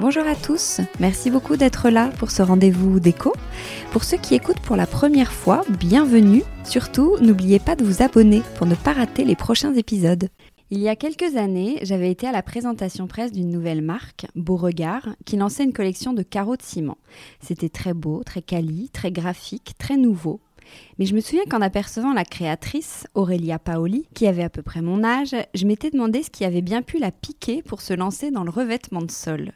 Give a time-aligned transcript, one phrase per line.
[0.00, 3.32] Bonjour à tous, merci beaucoup d'être là pour ce rendez-vous déco.
[3.90, 6.44] Pour ceux qui écoutent pour la première fois, bienvenue.
[6.62, 10.28] Surtout, n'oubliez pas de vous abonner pour ne pas rater les prochains épisodes.
[10.70, 15.16] Il y a quelques années, j'avais été à la présentation presse d'une nouvelle marque, Beauregard,
[15.24, 16.98] qui lançait une collection de carreaux de ciment.
[17.40, 20.38] C'était très beau, très quali, très graphique, très nouveau.
[21.00, 24.80] Mais je me souviens qu'en apercevant la créatrice, Aurélia Paoli, qui avait à peu près
[24.80, 28.30] mon âge, je m'étais demandé ce qui avait bien pu la piquer pour se lancer
[28.30, 29.54] dans le revêtement de sol.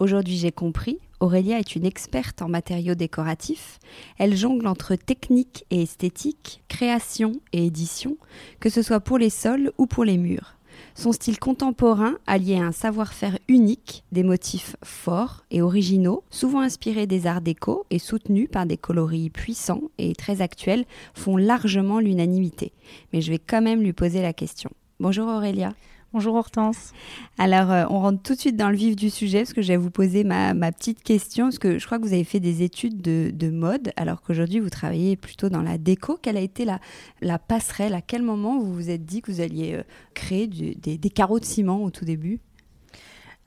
[0.00, 3.78] Aujourd'hui j'ai compris, Aurélia est une experte en matériaux décoratifs.
[4.18, 8.16] Elle jongle entre technique et esthétique, création et édition,
[8.58, 10.56] que ce soit pour les sols ou pour les murs.
[10.96, 17.06] Son style contemporain, allié à un savoir-faire unique, des motifs forts et originaux, souvent inspirés
[17.06, 20.84] des arts déco et soutenus par des coloris puissants et très actuels,
[21.14, 22.72] font largement l'unanimité.
[23.12, 24.70] Mais je vais quand même lui poser la question.
[24.98, 25.72] Bonjour Aurélia.
[26.14, 26.92] Bonjour Hortense.
[27.38, 29.66] Alors, euh, on rentre tout de suite dans le vif du sujet parce que je
[29.66, 31.46] vais vous poser ma, petite question.
[31.46, 34.70] Parce que je crois que vous avez fait des études de, mode alors qu'aujourd'hui vous
[34.70, 36.16] travaillez plutôt dans la déco.
[36.22, 36.78] Quelle a été la,
[37.20, 37.94] la, passerelle?
[37.94, 39.82] À quel moment vous vous êtes dit que vous alliez euh,
[40.14, 42.38] créer des, carreaux de ciment au tout début?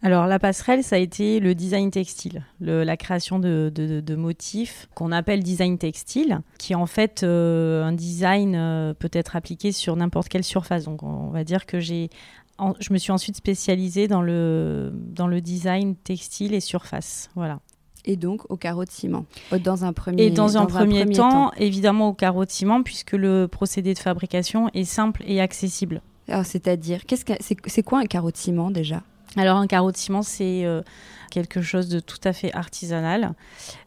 [0.02, 5.42] Alors la passerelle, ça a été le design textile, la création de, motifs qu'on appelle
[5.42, 10.44] design textile, qui est en fait euh, un design peut être appliqué sur n'importe quelle
[10.44, 10.84] surface.
[10.84, 12.12] Donc on va dire que j'ai
[12.80, 17.30] je me suis ensuite spécialisée dans le, dans le design textile et surface.
[17.36, 17.60] Voilà.
[18.06, 21.52] Et donc au carreau de ciment, euh, dans un premier, et dans, un, premier temps,
[21.58, 26.02] évidemment au carreau de ciment, puisque le procédé de fabrication est simple et accessible.
[26.30, 29.04] Alors, c'est-à-dire, qu'est-ce que, c'est, quoi un carreau de ciment déjà?
[29.36, 30.82] Alors, un carreau de ciment, c'est euh,
[31.32, 33.34] quelque chose de tout à fait artisanal.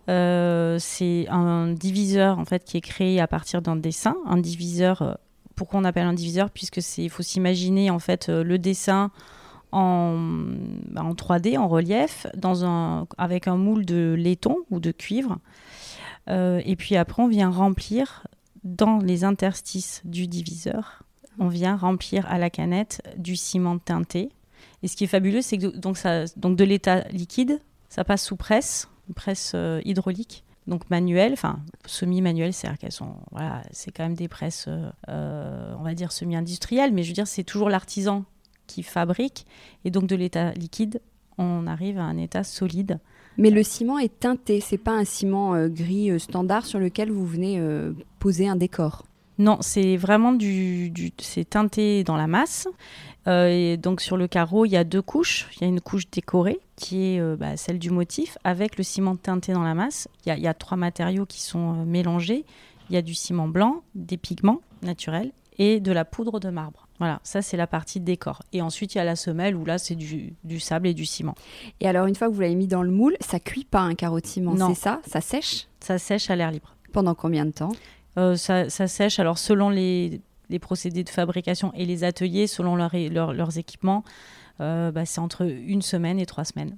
[0.08, 5.19] Euh, c'est un diviseur en fait qui est créé à partir d'un dessin, un diviseur
[5.55, 9.11] pourquoi on appelle un diviseur Puisque c'est, il faut s'imaginer en fait euh, le dessin
[9.72, 10.16] en,
[10.88, 15.38] bah, en 3D, en relief, dans un, avec un moule de laiton ou de cuivre.
[16.28, 18.27] Euh, et puis après, on vient remplir
[18.65, 21.03] dans les interstices du diviseur,
[21.38, 24.31] on vient remplir à la canette du ciment teinté.
[24.82, 28.25] Et ce qui est fabuleux, c'est que donc, ça, donc de l'état liquide, ça passe
[28.25, 34.04] sous presse, presse euh, hydraulique donc manuelles, enfin semi-manuelles, c'est-à-dire qu'elles sont, voilà, c'est quand
[34.04, 37.69] même des presses, euh, euh, on va dire semi-industrielles, mais je veux dire, c'est toujours
[37.69, 38.25] l'artisan
[38.67, 39.46] qui fabrique,
[39.84, 41.00] et donc de l'état liquide,
[41.38, 42.99] on arrive à un état solide.
[43.38, 47.26] Mais le ciment est teinté, c'est pas un ciment euh, gris standard sur lequel vous
[47.26, 47.61] venez
[48.19, 49.05] poser un décor?
[49.40, 52.69] Non, c'est vraiment du, du c'est teinté dans la masse.
[53.26, 55.48] et donc sur le carreau, il y a deux couches.
[55.56, 58.84] Il y a une couche décorée qui est euh, bah, celle du motif, avec le
[58.84, 60.08] ciment teinté dans la masse.
[60.26, 62.44] Il y, a trois matériaux qui sont euh, mélangés.
[62.90, 66.86] Il y a du ciment blanc, des pigments naturels et de la poudre de marbre.
[66.98, 68.43] Voilà, ça c'est la partie décor.
[68.52, 71.34] Et ensuite il y a la semelle où là c'est du, sable et du ciment.
[71.81, 73.94] Et alors une fois que vous l'avez mis dans le moule, ça cuit pas un
[73.94, 75.00] carreau de ciment, c'est ça?
[75.06, 75.66] Ça sèche?
[75.81, 76.75] Ça sèche à l'air libre.
[76.93, 77.72] Pendant combien de temps?
[78.16, 79.18] Ça, sèche.
[79.18, 80.20] Alors, selon les,
[80.60, 84.04] procédés de fabrication et les ateliers, selon leurs équipements,
[84.58, 86.76] bah, c'est entre une semaine et trois semaines.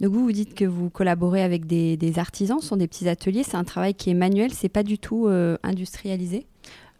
[0.00, 3.42] Donc vous, vous dites que vous collaborez avec des, artisans, ce sont des petits ateliers,
[3.42, 5.28] c'est un travail qui est manuel, c'est pas du tout
[5.62, 6.46] industrialisé?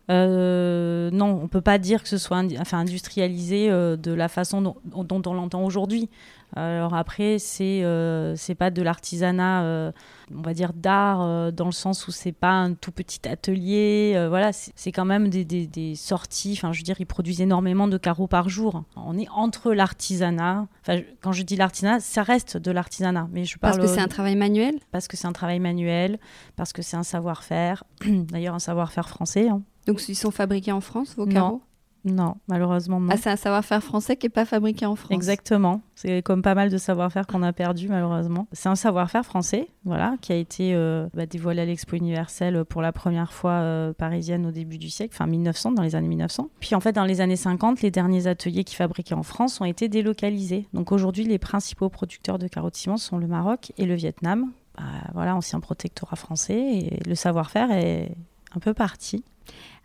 [0.09, 4.63] Euh, non, on peut pas dire que ce soit enfin, industrialisé euh, de la façon
[4.63, 6.09] dont, on l'entend aujourd'hui.
[6.55, 9.91] Alors après, c'est euh, c'est pas de l'artisanat, euh,
[10.33, 14.27] on va dire d'art, dans le sens où c'est pas un tout petit atelier.
[14.29, 16.55] voilà, c'est quand même des, des, sorties.
[16.57, 18.85] Enfin, je veux dire, ils produisent énormément de carreaux par jour.
[18.95, 20.69] On est entre l'artisanat.
[20.83, 23.29] Enfin, quand je dis l'artisanat, ça reste de l'artisanat.
[23.33, 24.79] Mais je parle parce que c'est un travail manuel?
[24.93, 26.21] Parce que c'est un travail manuel,
[26.55, 27.83] parce que c'est un savoir-faire.
[28.07, 29.49] D'ailleurs, un savoir-faire français.
[29.49, 29.63] Hein.
[29.87, 31.63] Donc ils sont fabriqués en France, vos carreaux?
[32.07, 33.09] Non, malheureusement non.
[33.11, 35.11] Ah, c'est un savoir-faire français qui n'est pas fabriqué en France.
[35.11, 35.83] Exactement.
[35.97, 38.47] C'est comme pas mal de savoir-faire qu'on a perdu malheureusement.
[38.53, 42.81] C'est un savoir-faire français, voilà, qui a été euh, bah, dévoilé à l'Expo universelle pour
[42.81, 46.49] la première fois euh, parisienne au début du siècle, enfin 1900, dans les années 1900.
[46.61, 49.65] Puis en fait, dans les années 50, les derniers ateliers qui fabriquaient en France ont
[49.65, 50.69] été délocalisés.
[50.75, 54.53] Donc aujourd'hui, les principaux producteurs de carreaux de ciment sont le Maroc et le Vietnam.
[54.79, 58.13] Bah, voilà, ancien protectorat français et le savoir-faire est
[58.55, 59.25] un peu parti.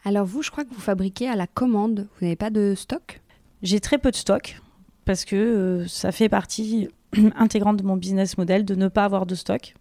[0.03, 2.07] Alors vous, je crois que vous fabriquez à la commande.
[2.19, 3.21] Vous n'avez pas de stock?
[3.61, 4.59] J'ai très peu de stock
[5.05, 6.89] parce que euh, ça fait partie
[7.35, 9.75] intégrante de mon business model de ne pas avoir de stock.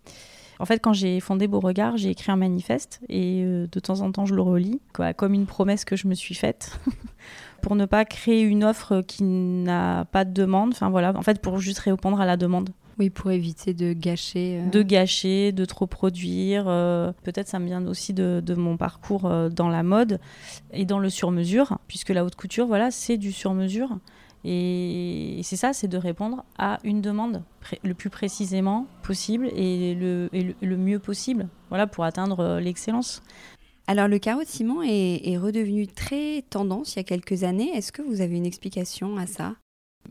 [0.58, 4.12] En fait, quand j'ai fondé Beauregard, j'ai écrit un manifeste et euh, de temps en
[4.12, 4.82] temps, je le relis,
[5.17, 6.78] comme une promesse que je me suis faite
[7.62, 10.72] pour ne pas créer une offre qui n'a pas de demande.
[10.72, 12.70] Enfin voilà, en fait, pour juste répondre à la demande.
[13.00, 14.61] Oui, pour éviter de gâcher.
[14.61, 14.69] Euh.
[14.69, 16.64] De gâcher, de trop produire.
[16.67, 20.20] Euh, peut-être ça me vient aussi de, mon parcours euh, dans la mode
[20.70, 23.97] et dans le sur-mesure, puisque la haute couture, voilà, c'est du sur-mesure.
[24.44, 27.43] Et, c'est ça, c'est de répondre à une demande
[27.82, 30.29] le plus précisément possible et le,
[30.61, 33.23] le, mieux possible, voilà, pour atteindre l'excellence.
[33.87, 37.70] Alors le carreau de ciment est, est, redevenu très tendance il y a quelques années.
[37.75, 39.55] Est-ce que vous avez une explication à ça?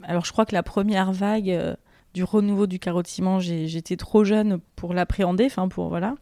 [0.03, 1.77] Alors je crois que la première vague
[2.19, 5.45] du renouveau du ciment, j'étais trop jeune pour l'appréhender.
[5.45, 6.15] Enfin, pour voilà.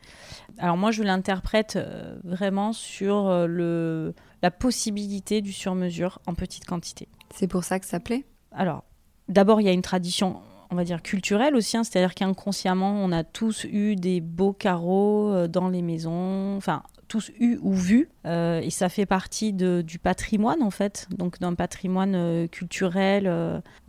[0.59, 4.13] Alors moi, je l'interprète euh, vraiment sur euh, le,
[4.43, 7.07] la possibilité du sur-mesure en petite quantité.
[7.33, 8.25] C'est pour ça que ça plaît?
[8.51, 8.83] Alors,
[9.27, 10.37] d'abord, il y a une tradition
[10.69, 11.83] on va dire culturelle aussi, hein.
[11.83, 17.57] c'est-à-dire qu'inconsciemment, on a tous eu des beaux carreaux dans les maisons, enfin tous eu
[17.61, 22.15] ou vu, euh, et ça fait partie de, du patrimoine en fait, donc d'un patrimoine
[22.15, 23.23] euh, culturel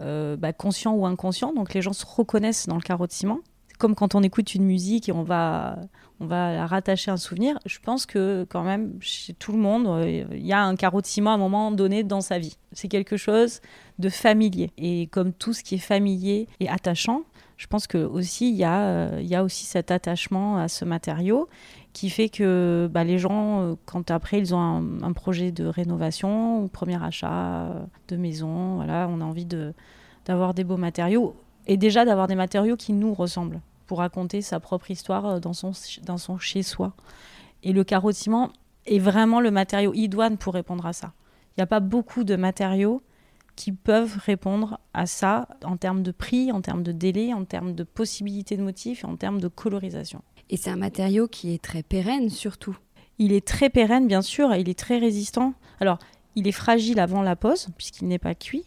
[0.00, 1.52] euh, bah, conscient ou inconscient.
[1.52, 3.40] Donc les gens se reconnaissent dans le carreau de ciment.
[3.78, 5.78] Comme quand on écoute une musique et on va,
[6.18, 7.58] on va la rattacher un souvenir.
[7.64, 11.06] Je pense que quand même chez tout le monde, il y a un carreau de
[11.06, 12.56] ciment à un moment donné dans sa vie.
[12.72, 13.60] C'est quelque chose
[14.00, 14.72] de familier.
[14.78, 17.22] Et comme tout ce qui est familier et attachant,
[17.58, 20.86] je pense que aussi il y a, il y a aussi cet attachement à ce
[20.86, 21.48] matériau
[21.98, 26.62] qui fait que bah, les gens, euh, quand après ils ont un, projet de rénovation
[26.62, 29.46] ou premier achat euh, de maison, voilà, on a envie
[30.26, 31.34] d'avoir des beaux matériaux
[31.66, 35.52] et déjà d'avoir des matériaux qui nous ressemblent pour raconter sa propre histoire euh, dans
[35.52, 36.92] son, chez-soi.
[37.64, 41.12] Et le carreau est vraiment le matériau idoine pour répondre à ça.
[41.56, 43.02] Il n'y a pas beaucoup de matériaux
[43.58, 47.74] qui peuvent répondre à ça en termes de prix, en termes de délai, en termes
[47.74, 50.22] de possibilités de motifs et en termes de colorisation.
[50.48, 52.78] Et c'est un matériau qui est très pérenne surtout.
[53.18, 55.54] Il est très pérenne, bien sûr, il est très résistant.
[55.80, 55.98] Alors,
[56.36, 58.62] il est fragile avant la pose, puisqu'il n'est pas cuit.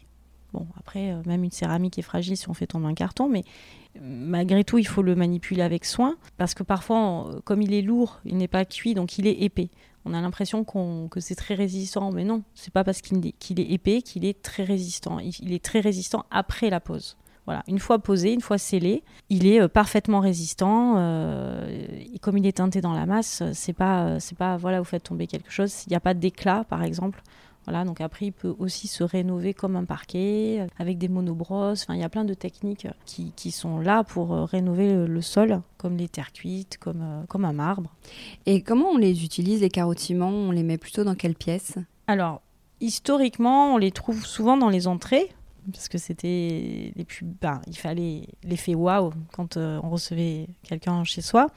[0.51, 3.45] Bon, après, euh, même une céramique est fragile si on fait tomber un carton, mais
[4.01, 8.19] malgré tout, il faut le manipuler avec soin, parce que parfois, comme il est lourd,
[8.25, 9.69] il n'est pas cuit, donc il est épais.
[10.05, 14.01] On a l'impression que c'est très résistant, mais non, c'est pas parce qu'il est, épais
[14.01, 15.20] qu'il est très résistant.
[15.20, 17.17] il est très résistant après la pose.
[17.46, 20.96] Voilà, une fois posé, une fois scellé, il est euh, parfaitement résistant.
[20.98, 21.84] Euh,
[22.22, 25.03] comme il est teinté dans la masse, c'est pas, euh, c'est pas, voilà, vous faites
[25.03, 25.84] tomber quelque chose.
[25.88, 27.24] Il n'y a pas d'éclat, par exemple.
[27.65, 31.83] Voilà, donc après, il peut aussi se rénover comme un parquet, avec des monobrosses.
[31.83, 35.61] Enfin, il y a plein de techniques qui, qui sont là pour rénover le, sol,
[35.77, 37.93] comme les terres cuites, comme, comme un marbre.
[38.45, 40.29] Et comment on les utilise, les carottiments?
[40.29, 41.75] On les met plutôt dans quelle pièce?
[42.07, 42.41] Alors,
[42.79, 45.29] historiquement, on les trouve souvent dans les entrées
[45.71, 51.03] parce que c'était les plus ben, il fallait l'effet waouh quand euh, on recevait quelqu'un
[51.03, 51.47] chez soi.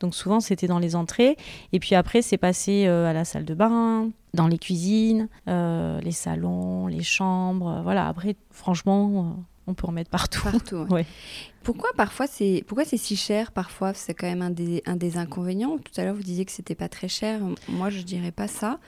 [0.00, 1.36] Donc souvent c'était dans les entrées.
[1.72, 6.00] Et puis après c'est passé euh, à la salle de bain dans les cuisines euh,
[6.00, 7.80] les salons les chambres.
[7.82, 10.86] Voilà après franchement on peut en mettre partout, partout
[11.62, 13.94] pourquoi parfois c'est pourquoi c'est si cher parfois?
[13.94, 15.78] C'est quand même un des, un des inconvénients.
[15.78, 17.40] Tout à l'heure vous disiez que c'était pas très cher.
[17.68, 18.80] Moi je dirais pas ça.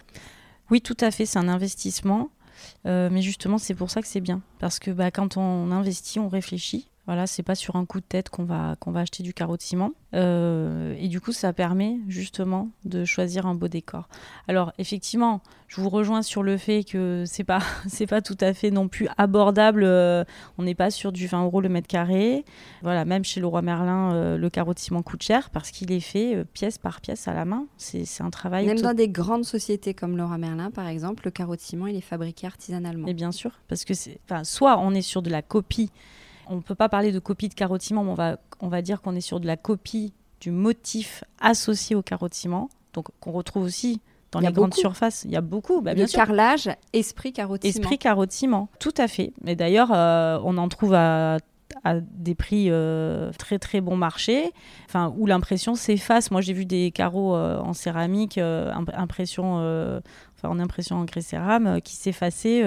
[0.71, 2.31] Oui tout à fait c'est un investissement
[2.85, 4.43] mais justement, c'est pour ça que c'est bien.
[4.59, 8.05] Parce que bah, quand on investit, on réfléchit Voilà, c'est pas sur un coup de
[8.05, 9.93] tête qu'on va, qu'on va acheter du carreau de ciment.
[10.15, 14.09] Euh, et du coup, ça permet justement de choisir un beau décor.
[14.49, 18.53] Alors, effectivement, je vous rejoins sur le fait que c'est pas, c'est pas tout à
[18.55, 19.85] fait non plus abordable.
[19.85, 20.25] Euh,
[20.59, 22.45] on n'est pas sur du 20 euros le mètre carré.
[22.83, 25.93] Voilà, même chez le roi Merlin, euh, le carreau de ciment coûte cher parce qu'il
[25.93, 27.67] est fait pièce par pièce à la main.
[27.77, 28.67] C'est, un travail.
[28.67, 31.87] Même dans des grandes sociétés comme le roi Merlin, par exemple, le carreau de ciment,
[31.87, 33.07] il est fabriqué artisanalement.
[33.07, 35.93] Et bien sûr, parce que c'est, soit on est sur de la copie
[36.49, 39.03] on ne peut pas parler de copie de carottiment, mais on va, on va dire
[39.03, 44.01] qu'on est sur de la copie du motif associé au carottiment, donc qu'on retrouve aussi
[44.33, 45.25] dans les grandes surfaces.
[45.25, 45.81] Il y a beaucoup.
[45.81, 47.71] Bah, le carrelage, esprit carottiment.
[47.71, 49.33] Esprit carottiment, tout à fait.
[49.43, 51.39] Mais d'ailleurs, euh, on en trouve à,
[52.03, 54.53] des prix euh, très très bon marché,
[54.89, 56.31] enfin où l'impression s'efface.
[56.31, 59.57] Moi, j'ai vu des carreaux euh, en céramique, impression,
[60.37, 62.63] enfin en impression en grès cérame, qui s'effaçaient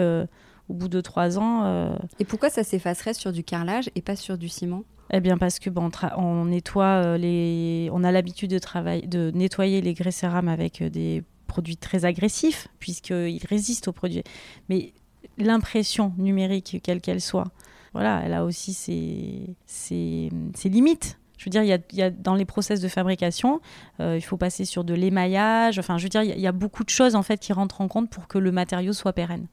[0.69, 1.65] au bout de trois ans.
[1.65, 4.83] Euh, et pourquoi ça s'effacerait sur du carrelage et pas sur du ciment?
[5.11, 9.31] Eh bien parce que bon, on, nettoie euh, les, on a l'habitude de travailler, de
[9.33, 14.23] nettoyer les grès cérame avec euh, des produits très agressifs puisqu'ils résistent aux produits.
[14.69, 14.93] Mais
[15.37, 17.47] l'impression numérique, quelle qu'elle soit,
[17.93, 21.17] voilà, elle a aussi ses, ses, ses limites.
[21.39, 23.61] Je veux dire, il y a, dans les process de fabrication,
[24.01, 25.79] euh, il faut passer sur de l'émaillage.
[25.79, 27.87] Enfin, je veux dire, il y, a beaucoup de choses en fait qui rentrent en
[27.87, 29.47] compte pour que le matériau soit pérenne.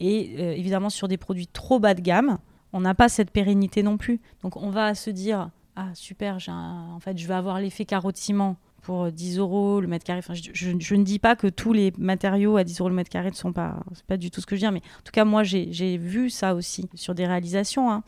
[0.00, 2.38] Et euh, évidemment, sur des produits trop bas de gamme,
[2.72, 4.20] on n'a pas cette pérennité non plus.
[4.42, 9.12] Donc, on va se dire, ah super, en fait, je vais avoir l'effet carottiment pour
[9.12, 10.18] 10 euros le mètre carré.
[10.18, 13.30] Enfin, je, ne dis pas que tous les matériaux à 10 euros le mètre carré
[13.30, 15.24] ne sont pas, c'est pas du tout ce que je dis, mais en tout cas,
[15.24, 17.92] moi, j'ai vu ça aussi sur des réalisations.
[17.92, 18.02] Hein.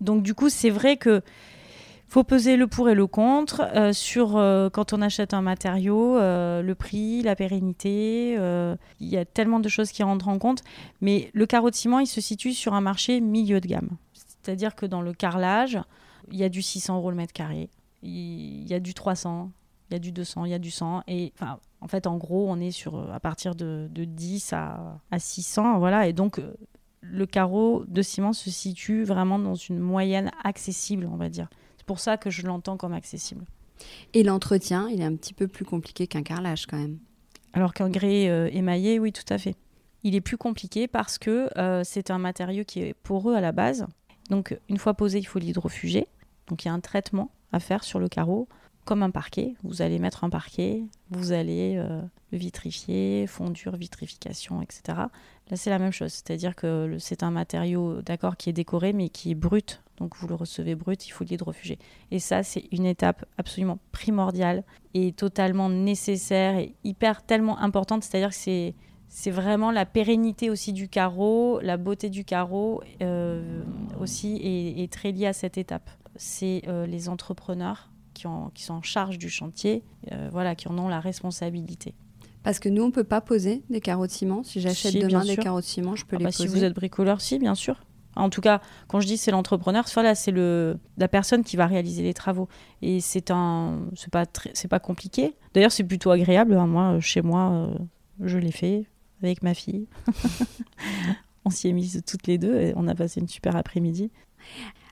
[0.00, 1.22] Donc, du coup, c'est vrai que
[2.08, 6.16] faut peser le pour et le contre euh, sur euh, quand on achète un matériau,
[6.16, 8.32] euh, le prix, la pérennité.
[9.00, 10.62] Il y a tellement de choses qui rentrent en compte.
[11.00, 13.90] Mais le carreau de ciment, il se situe sur un marché milieu de gamme.
[14.14, 15.78] C'est-à-dire que dans le carrelage,
[16.30, 17.68] il y a du 600 euros le mètre carré,
[18.02, 19.50] il y a du 300,
[19.90, 21.02] il y a du 200, il y a du 100.
[21.08, 21.32] Et
[21.80, 25.78] en fait, en gros, on est sur à partir de, 10 à, à 600.
[25.78, 26.06] Voilà.
[26.06, 26.40] Et donc,
[27.02, 31.48] le carreau de ciment se situe vraiment dans une moyenne accessible, on va dire
[31.88, 33.46] pour ça que je l'entends comme accessible.
[34.12, 36.98] Et l'entretien, il est un petit peu plus compliqué qu'un carrelage quand même.
[37.54, 39.56] Alors qu'un grès euh, émaillé, oui, tout à fait.
[40.04, 43.52] Il est plus compliqué parce que euh, c'est un matériau qui est poreux à la
[43.52, 43.86] base.
[44.28, 46.06] Donc, une fois posé, il faut l'hydrofuger.
[46.46, 48.48] Donc, il y a un traitement à faire sur le carreau,
[48.84, 49.54] comme un parquet.
[49.64, 52.02] Vous allez mettre un parquet, vous allez euh,
[52.32, 54.82] le vitrifier, fondure, vitrification, etc.
[55.48, 56.12] Là, c'est la même chose.
[56.12, 60.28] C'est-à-dire que c'est un matériau, d'accord, qui est décoré, mais qui est brut donc vous
[60.28, 61.78] le recevez brut, il faut l'hydrofuger.
[62.10, 64.64] Et ça, c'est une étape absolument primordiale
[64.94, 68.04] et totalement nécessaire et hyper tellement importante.
[68.04, 68.74] C'est-à-dire que c'est
[69.08, 73.62] c'est vraiment la pérennité aussi du carreau, la beauté du carreau euh,
[73.98, 75.90] aussi est, très liée à cette étape.
[76.16, 80.88] C'est euh, les entrepreneurs qui sont en charge du chantier, euh, voilà, qui en ont
[80.88, 81.94] la responsabilité.
[82.42, 84.42] Parce que nous, on ne peut pas poser des carreaux de ciment.
[84.42, 86.48] Si j'achète demain des carreaux de ciment, je peux ah les bah, poser.
[86.48, 87.80] Si vous êtes bricoleur, si, bien sûr.
[88.16, 91.66] En tout cas, quand je dis c'est l'entrepreneur, là c'est le la personne qui va
[91.66, 92.48] réaliser les travaux.
[92.82, 94.24] Et c'est un, c'est pas
[94.54, 95.34] c'est pas compliqué.
[95.54, 96.54] D'ailleurs, c'est plutôt agréable.
[96.54, 96.66] Hein.
[96.66, 97.78] Moi, chez moi, euh,
[98.24, 98.84] je l'ai fait
[99.22, 99.86] avec ma fille.
[101.44, 104.10] on s'y est mises toutes les deux et on a passé une super après-midi.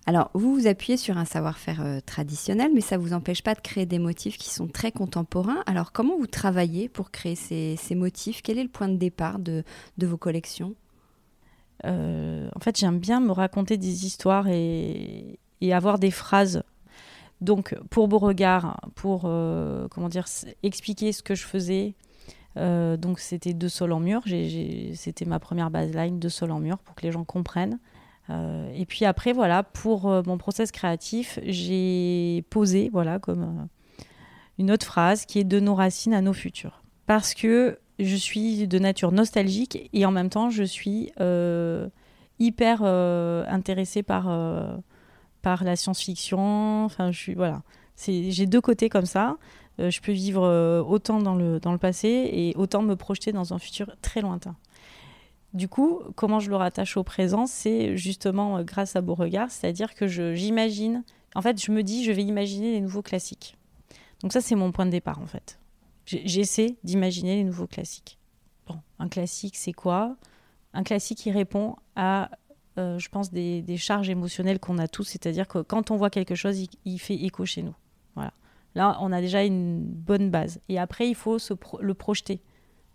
[0.08, 3.54] Alors, vous vous appuyez sur un savoir-faire euh, traditionnel, mais ça ne vous empêche pas
[3.54, 5.64] de créer des motifs qui sont très contemporains.
[5.66, 8.40] Alors, comment vous travaillez pour créer ces, ces motifs?
[8.42, 9.64] Quel est le point de départ de,
[9.98, 10.74] de vos collections?
[11.84, 15.38] Euh, en fait, j'aime bien me raconter des histoires et,
[15.72, 16.62] avoir des phrases.
[17.40, 20.26] Donc, pour Beauregard, pour euh, comment dire,
[20.62, 21.94] expliquer ce que je faisais,
[22.56, 24.22] euh, donc c'était deux sols en mur.
[24.94, 27.78] C'était ma première baseline, deux sols en mur, pour que les gens comprennent.
[28.30, 33.68] et puis après, voilà, pour mon process créatif, j'ai posé, voilà, comme
[34.58, 36.82] une autre phrase qui est de nos racines à nos futurs.
[37.06, 41.88] Parce que je suis de nature nostalgique et en même temps, je suis euh,
[42.38, 44.76] hyper euh, intéressée par, euh,
[45.42, 46.84] par la science-fiction.
[46.84, 47.62] Enfin, je suis, voilà.
[47.96, 49.38] J'ai deux côtés comme ça.
[49.78, 53.58] je peux vivre autant dans le, dans le passé et autant me projeter dans un
[53.58, 54.54] futur très lointain.
[55.54, 60.06] Du coup, comment je le rattache au présent C'est justement grâce à Beauregard, c'est-à-dire que
[60.06, 63.56] j'imagine, en fait, je me dis, je vais imaginer les nouveaux classiques.
[64.22, 65.58] Donc ça, c'est mon point de départ, en fait.
[66.06, 68.18] J'essaie d'imaginer les nouveaux classiques.
[68.66, 70.16] Bon, un classique, c'est quoi?
[70.72, 72.30] Un classique qui répond à,
[72.78, 76.34] euh, je pense, des, charges émotionnelles qu'on a tous, c'est-à-dire que quand on voit quelque
[76.34, 77.74] chose, il, fait écho chez nous.
[78.14, 78.32] Voilà.
[78.74, 80.60] Là, on a déjà une bonne base.
[80.68, 81.38] Et après, il faut
[81.80, 82.40] le projeter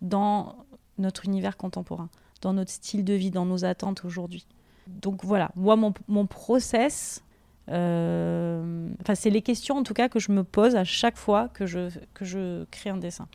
[0.00, 0.64] dans
[0.98, 2.08] notre univers contemporain,
[2.40, 4.46] dans notre style de vie, dans nos attentes aujourd'hui.
[4.86, 7.22] Donc voilà, moi, mon, mon process,
[7.68, 11.66] Enfin, c'est les questions en tout cas que je me pose à chaque fois que
[11.66, 13.28] je, que je crée un dessin.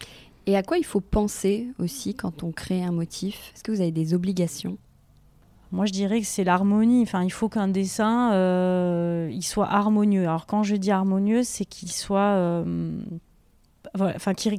[0.47, 3.51] Et à quoi il faut penser aussi quand on crée un motif?
[3.53, 4.77] Est-ce que vous avez des obligations?
[5.71, 7.01] Moi, je dirais que c'est l'harmonie.
[7.01, 10.23] Enfin, il faut qu'un dessin, euh, il soit harmonieux.
[10.23, 12.97] Alors, quand je dis harmonieux, c'est qu'il soit, euh,
[13.93, 14.53] enfin, qu'il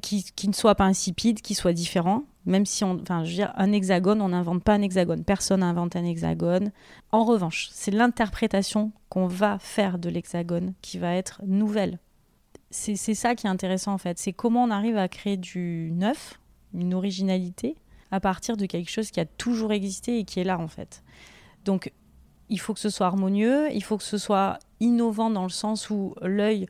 [0.48, 2.24] ne soit pas insipide, qu'il soit différent.
[2.48, 5.22] Même si on, enfin, je veux dire, un hexagone, on n'invente pas un hexagone.
[5.22, 6.72] Personne n'invente un hexagone.
[7.12, 11.98] En revanche, c'est l'interprétation qu'on va faire de l'hexagone qui va être nouvelle
[12.70, 14.18] c'est ça qui est intéressant en fait.
[14.18, 16.38] C'est comment on arrive à créer du neuf,
[16.74, 17.76] une originalité,
[18.10, 21.02] à partir de quelque chose qui a toujours existé et qui est là en fait.
[21.64, 21.92] Donc
[22.48, 25.90] il faut que ce soit harmonieux, il faut que ce soit innovant dans le sens
[25.90, 26.66] où l'œil,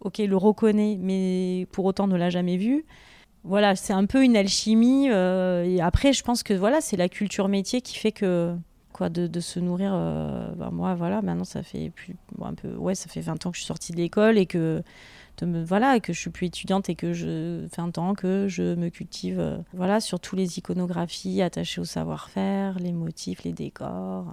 [0.00, 2.84] ok, le reconnaît, mais pour autant ne l'a jamais vu.
[3.44, 5.08] Voilà, c'est un peu une alchimie.
[5.10, 8.54] Euh, après, je pense que voilà, c'est la culture métier qui fait que
[8.92, 9.92] quoi, de, se nourrir.
[9.94, 13.50] Euh, bah, moi, voilà, maintenant ça fait plus, un peu, ouais, ça fait 20 ans
[13.50, 14.82] que je suis sortie de l'école et que
[15.42, 19.40] voilà que je suis plus étudiante et que je un temps que je me cultive
[19.40, 24.26] euh, voilà sur tous les iconographies attachées au savoir-faire, les motifs, les décors.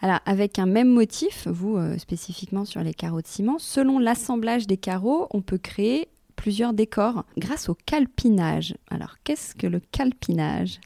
[0.00, 4.78] Alors, avec un même motif, vous spécifiquement sur les carreaux de ciment, selon l'assemblage des
[4.78, 8.76] carreaux, on peut créer plusieurs décors grâce au calpinage.
[8.90, 10.80] Alors, qu'est-ce que le calpinage?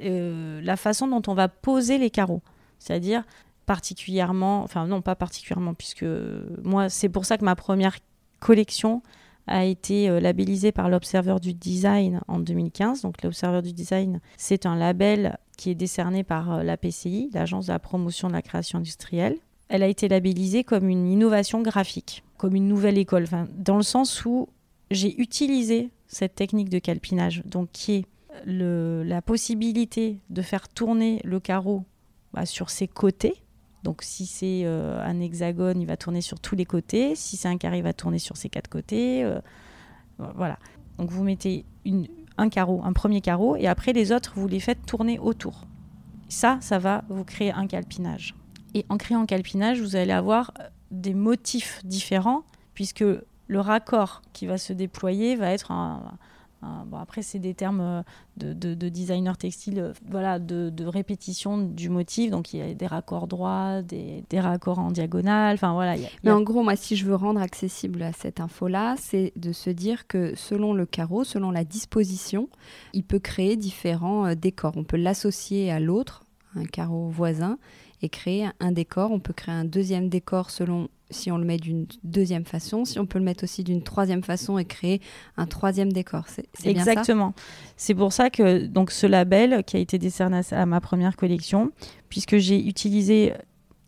[0.00, 2.42] Euh, La façon dont on va poser les carreaux.
[2.78, 3.24] C'est-à-dire
[3.66, 6.06] particulièrement, enfin non pas particulièrement, puisque
[6.62, 7.96] moi c'est pour ça que ma première
[8.40, 9.02] collection
[9.46, 13.02] a été euh, labellisée par l'Observeur du Design en 2015.
[13.02, 17.66] Donc l'Observeur du Design, c'est un label qui est décerné par euh, la PCI, l'Agence
[17.66, 19.36] de la promotion de la création industrielle.
[19.68, 24.24] Elle a été labellisée comme une innovation graphique, comme une nouvelle école, dans le sens
[24.24, 24.48] où
[24.94, 28.04] j'ai utilisé cette technique de calpinage, donc qui est
[28.46, 31.84] la possibilité de faire tourner le carreau
[32.32, 33.44] bah, sur ses côtés,
[33.84, 37.14] donc si c'est euh, un hexagone, il va tourner sur tous les côtés.
[37.14, 39.22] Si c'est un carré, il va tourner sur ses quatre côtés.
[39.22, 39.38] Euh,
[40.18, 40.58] voilà.
[40.98, 41.66] Donc vous mettez
[42.38, 45.66] un carreau, un premier carreau, et après les autres, vous les faites tourner autour.
[46.28, 48.34] Ça, ça va vous créer un calpinage.
[48.72, 53.04] Et en créant un calpinage, vous allez avoir euh, des motifs différents, puisque
[53.46, 56.02] le raccord qui va se déployer va être un,
[56.86, 58.02] bon, après, c'est des termes euh,
[58.36, 62.30] de, de, designer textile, euh, voilà, de, de, répétition du motif.
[62.30, 65.54] Donc, il y a des raccords droits, des, des raccords en diagonale.
[65.54, 65.96] Enfin, voilà.
[66.22, 69.70] Mais en gros, moi, si je veux rendre accessible à cette info-là, c'est de se
[69.70, 72.48] dire que selon le carreau, selon la disposition,
[72.92, 74.72] il peut créer différents euh, décors.
[74.76, 76.24] On peut l'associer à l'autre,
[76.56, 77.58] un carreau voisin,
[78.02, 79.10] et créer un décor.
[79.12, 82.98] On peut créer un deuxième décor selon si on le met d'une deuxième façon, si
[82.98, 85.00] on peut le mettre aussi d'une troisième façon et créer
[85.36, 86.24] un troisième décor.
[86.28, 87.34] C'est Exactement.
[87.76, 91.72] C'est pour ça que donc ce label qui a été décerné à ma première collection,
[92.08, 93.32] puisque j'ai utilisé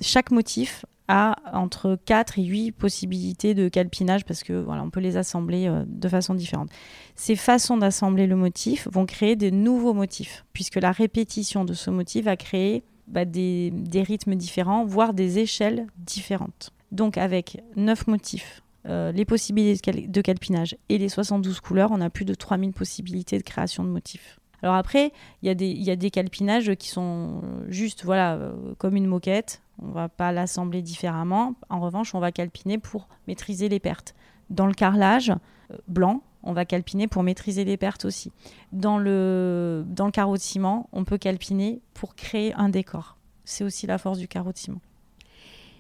[0.00, 5.00] chaque motif a entre 4 et 8 possibilités de calpinage parce que voilà, on peut
[5.00, 6.70] les assembler euh, de façon différente.
[7.14, 11.90] Ces façons d'assembler le motif vont créer de nouveaux motifs puisque la répétition de ce
[11.90, 16.72] motif va créer bah, des, des rythmes différents, voire des échelles différentes.
[16.92, 22.10] Donc avec 9 motifs, euh, les possibilités de calpinage et les 72 couleurs, on a
[22.10, 24.38] plus de 3000 possibilités de création de motifs.
[24.62, 29.62] Alors après, il y, a des calpinages qui sont juste voilà, euh, comme une moquette.
[29.82, 31.54] On va pas l'assembler différemment.
[31.68, 34.14] En revanche, on va calpiner pour maîtriser les pertes.
[34.48, 35.30] Dans le carrelage
[35.70, 38.32] euh, blanc, on va calpiner pour maîtriser les pertes aussi.
[38.72, 43.16] Dans le, dans le carreau de ciment, on peut calpiner pour créer un décor.
[43.44, 44.80] C'est aussi la force du carreau de ciment.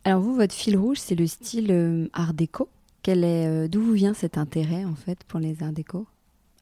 [0.06, 2.68] Alors vous, votre fil rouge, c'est le style euh, art déco.
[3.02, 6.06] Quel est, euh, d'où vous vient cet intérêt en fait pour les art déco?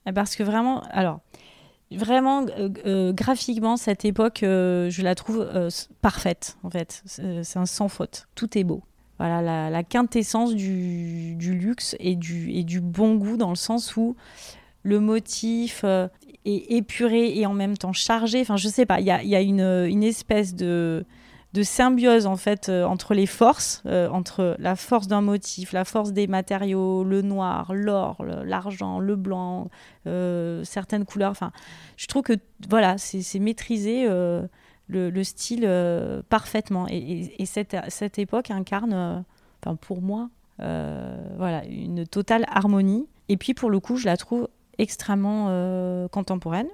[0.07, 1.21] Eh, Parce que vraiment, alors
[1.93, 2.47] vraiment
[2.87, 5.47] euh, graphiquement cette époque, je la trouve
[6.01, 7.03] parfaite en fait.
[7.05, 8.29] C'est un sans faute.
[8.35, 8.83] Tout est beau.
[9.19, 14.17] Voilà la, quintessence du, luxe et du, et du bon goût dans le sens où
[14.85, 16.11] le motif est
[16.47, 18.41] épuré et en même temps chargé.
[18.41, 21.05] Enfin, je sais pas, il y a, y a une, une, espèce de
[21.55, 25.85] de symbiose en fait euh, entre les forces, euh, entre la force d'un motif, la
[25.85, 29.71] force des matériaux, le noir, l'or, l'argent, le, blanc,
[30.09, 31.31] euh, certaines couleurs.
[31.31, 31.53] Enfin,
[31.97, 32.33] je trouve que
[32.69, 34.05] voilà, c'est maîtriser
[34.89, 35.69] le, style
[36.29, 36.87] parfaitement.
[36.91, 39.25] Et, cette, cette, époque incarne,
[39.63, 43.07] enfin pour moi, voilà, une totale harmonie.
[43.29, 46.69] Et puis pour le coup, je la trouve extrêmement contemporaine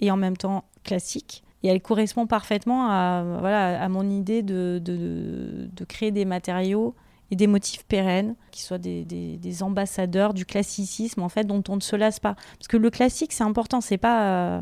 [0.00, 4.80] et en même temps classique et elle correspond parfaitement à, voilà, à mon idée de,
[4.82, 6.94] de, de, créer des matériaux
[7.30, 11.76] et des motifs pérennes qui soient des, des, ambassadeurs du classicisme en fait dont on
[11.76, 14.60] ne se lasse pas parce que le classique c'est important c'est pas euh,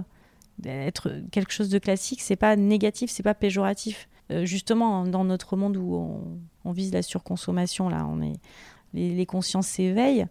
[0.65, 4.09] être quelque chose de classique c'est pas négatif c'est pas péjoratif
[4.45, 6.19] justement, dans notre monde où
[6.65, 8.41] on, vise la surconsommation, là, on est,
[8.95, 10.27] les, consciences s'éveillent.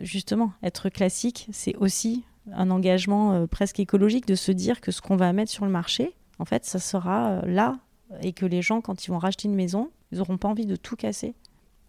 [0.00, 5.16] justement, être classique, c'est aussi un engagement presque écologique de se dire que ce qu'on
[5.16, 7.78] va mettre sur le marché, en fait, ça sera là
[8.22, 10.76] et que les gens, quand ils vont racheter une maison, ils n'auront pas envie de
[10.76, 11.34] tout casser.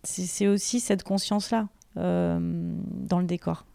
[0.03, 3.65] C'est aussi cette conscience-là dans le décor.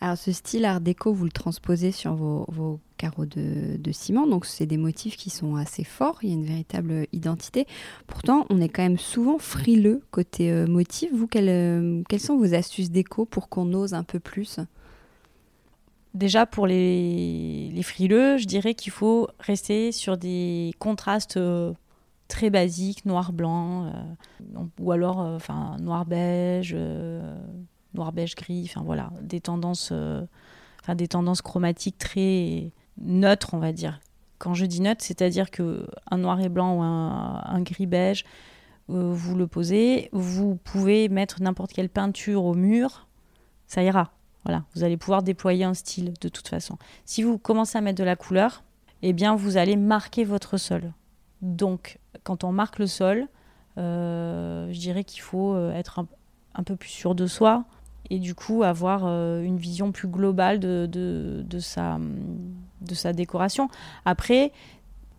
[0.00, 4.66] Alors ce style art déco, vous le transposez sur vos, carreaux de, ciment, donc c'est
[4.66, 7.66] des motifs qui sont assez forts, il y a une véritable identité.
[8.06, 11.10] Pourtant, on est quand même souvent frileux côté euh, motif.
[11.12, 14.58] Vous, euh, quelles, sont vos astuces déco pour qu'on ose un peu plus?
[16.14, 21.72] Déjà pour les, frileux, je dirais qu'il faut rester sur des contrastes euh,
[22.28, 23.92] très basiques, noir-blanc,
[24.80, 26.74] ou alors enfin noir-beige
[27.94, 29.10] noir beige gris enfin voilà.
[29.20, 30.24] Des tendances euh,
[30.82, 34.00] enfin des tendances chromatiques très neutres on va dire.
[34.38, 38.24] Quand je dis neutre c'est-à-dire que un noir et blanc ou un, gris beige
[38.90, 43.08] euh, vous le posez vous pouvez mettre n'importe quelle peinture au mur
[43.66, 44.12] ça ira
[44.48, 47.98] voilà vous allez pouvoir déployer un style de toute façon si vous commencez à mettre
[47.98, 48.64] de la couleur
[49.02, 50.92] eh bien vous allez marquer votre sol
[51.42, 53.28] donc quand on marque le sol
[53.78, 56.00] euh, je dirais qu'il faut être
[56.54, 57.64] un, peu plus sûr de soi
[58.10, 60.88] et du coup avoir euh, une vision plus globale de,
[61.58, 61.98] sa,
[63.12, 63.68] décoration.
[64.04, 64.52] Après,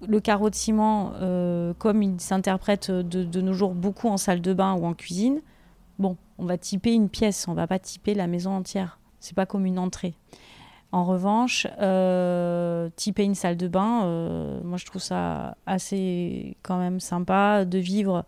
[0.08, 4.54] le carreau de ciment, euh, comme il s'interprète de, nos jours beaucoup en salle de
[4.54, 5.42] bain ou en cuisine,
[6.00, 9.00] bon, on va typer une pièce, on va pas typer la maison entière.
[9.20, 10.14] C'est pas comme une entrée.
[10.92, 17.00] En revanche, euh, typer une salle de bain, moi je trouve ça assez quand même
[17.00, 18.26] sympa de vivre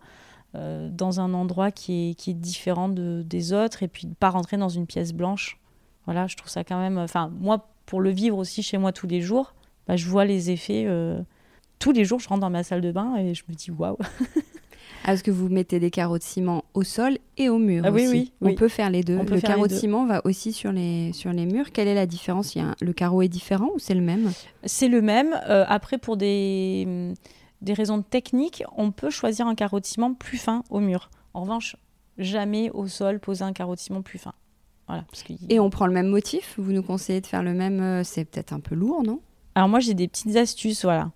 [0.54, 4.58] euh, dans un endroit qui est, différent de, des autres et puis de pas rentrer
[4.58, 5.58] dans une pièce blanche.
[6.04, 6.98] Voilà, je trouve ça quand même.
[6.98, 9.54] Enfin, moi, pour le vivre aussi chez moi tous les jours,
[9.86, 10.84] bah, je vois les effets.
[10.86, 11.22] Euh,
[11.78, 13.96] tous les jours, je rentre dans ma salle de bain et je me dis waouh!
[15.06, 18.06] Est-ce que vous mettez des carreaux de ciment au sol et au mur ah, aussi.
[18.08, 18.52] Oui, oui.
[18.52, 19.18] On peut faire les deux.
[19.18, 21.72] le carreau de ciment va aussi sur les, sur les murs.
[21.72, 22.54] Quelle est la différence?
[22.54, 24.30] Il Le carreau est différent ou c'est le même?
[24.64, 25.34] C'est le même.
[25.48, 27.14] Euh, après, pour des
[27.62, 31.10] des raisons techniques, on peut choisir un carreau de ciment plus fin au mur.
[31.32, 31.76] En revanche,
[32.18, 34.34] jamais au sol poser un carreau de ciment plus fin.
[34.88, 35.04] Voilà,
[35.48, 36.56] Et on prend le même motif?
[36.58, 39.20] Vous nous conseillez de faire le même euh, C'est peut-être un peu lourd, non?
[39.54, 41.10] Alors moi j'ai des petites astuces, voilà.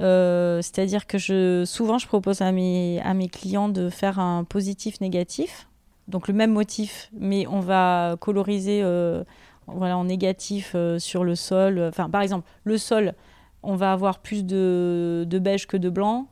[0.00, 5.68] Euh, c'est-à-dire que je, souvent je propose à mes, clients de faire un positif négatif,
[6.06, 9.24] donc le même motif, mais on va coloriser euh,
[9.66, 11.80] voilà, en négatif sur le sol.
[11.88, 13.14] Enfin par exemple le sol,
[13.62, 16.28] on va avoir plus de, beige que de blanc,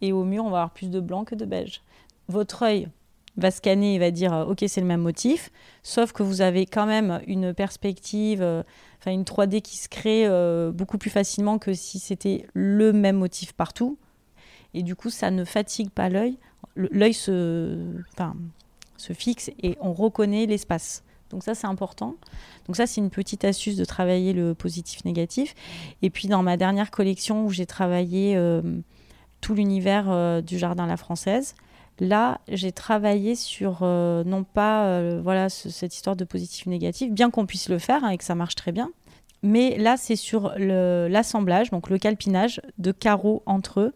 [0.00, 1.82] et au mur, on va avoir plus de blanc que de beige.
[2.28, 2.88] Votre œil
[3.36, 5.50] va scanner et va dire euh, ok c'est le même motif,
[5.82, 8.62] sauf que vous avez quand même une perspective, euh,
[9.06, 13.52] une 3D qui se crée euh, beaucoup plus facilement que si c'était le même motif
[13.52, 13.98] partout.
[14.74, 16.38] Et du coup ça ne fatigue pas l'œil,
[16.76, 17.78] l'œil se,
[18.96, 21.02] se fixe et on reconnaît l'espace.
[21.30, 22.16] Donc ça, c'est important.
[22.66, 25.54] Donc ça, c'est une petite astuce de travailler le positif-négatif.
[26.02, 28.38] Et puis dans ma dernière collection où j'ai travaillé
[29.40, 31.54] tout l'univers du jardin la française,
[32.00, 37.68] là, j'ai travaillé sur euh, non pas voilà cette histoire de positif-négatif, bien qu'on puisse
[37.68, 38.90] le faire hein, et que ça marche très bien.
[39.42, 43.94] Mais là, c'est sur l'assemblage, donc le calpinage de carreaux entre eux,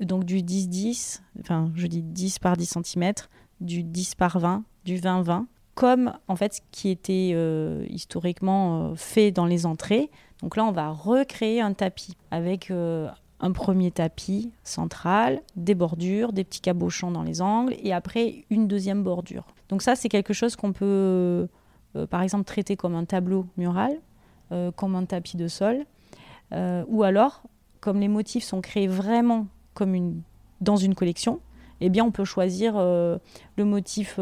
[0.00, 3.12] donc du 10-10, enfin je dis 10 par 10 cm,
[3.60, 5.44] du 10 par 20, du 20-20
[5.78, 10.10] comme en fait ce qui était euh, historiquement euh, fait dans les entrées.
[10.42, 13.08] Donc là, on va recréer un tapis avec euh,
[13.40, 18.66] un premier tapis central, des bordures, des petits cabochons dans les angles et après une
[18.66, 19.46] deuxième bordure.
[19.68, 21.48] Donc ça, c'est quelque chose qu'on peut,
[22.10, 23.92] par exemple, traiter comme un tableau mural,
[24.76, 25.84] comme un tapis de sol,
[26.52, 27.42] ou alors,
[27.80, 30.22] comme les motifs sont créés vraiment comme une,
[30.60, 31.40] dans une collection,
[31.80, 33.18] eh bien, on peut choisir euh,
[33.56, 34.18] le motif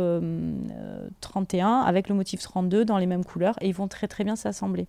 [1.21, 4.25] 31 euh, avec le motif 32 dans les mêmes couleurs et ils vont très très
[4.25, 4.87] bien s'assembler.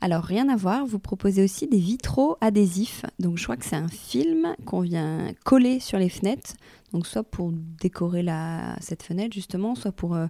[0.00, 3.04] Alors, rien à voir, vous proposez aussi des vitraux adhésifs.
[3.18, 6.54] Donc, je crois que c'est un film qu'on vient coller sur les fenêtres.
[6.92, 10.26] Donc, soit pour décorer la, cette fenêtre, justement, soit pour, euh,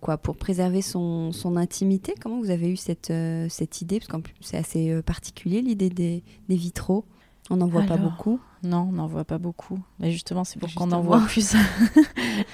[0.00, 2.14] quoi, pour préserver son, son, intimité.
[2.20, 3.12] Comment vous avez eu cette,
[3.50, 4.00] cette idée?
[4.00, 7.04] Parce que c'est assez particulier, l'idée des, des vitraux.
[7.50, 8.40] On n'en voit pas beaucoup.
[8.62, 9.78] Non, on n'en voit pas beaucoup.
[9.98, 11.54] Mais justement, c'est pour qu'on en voit plus.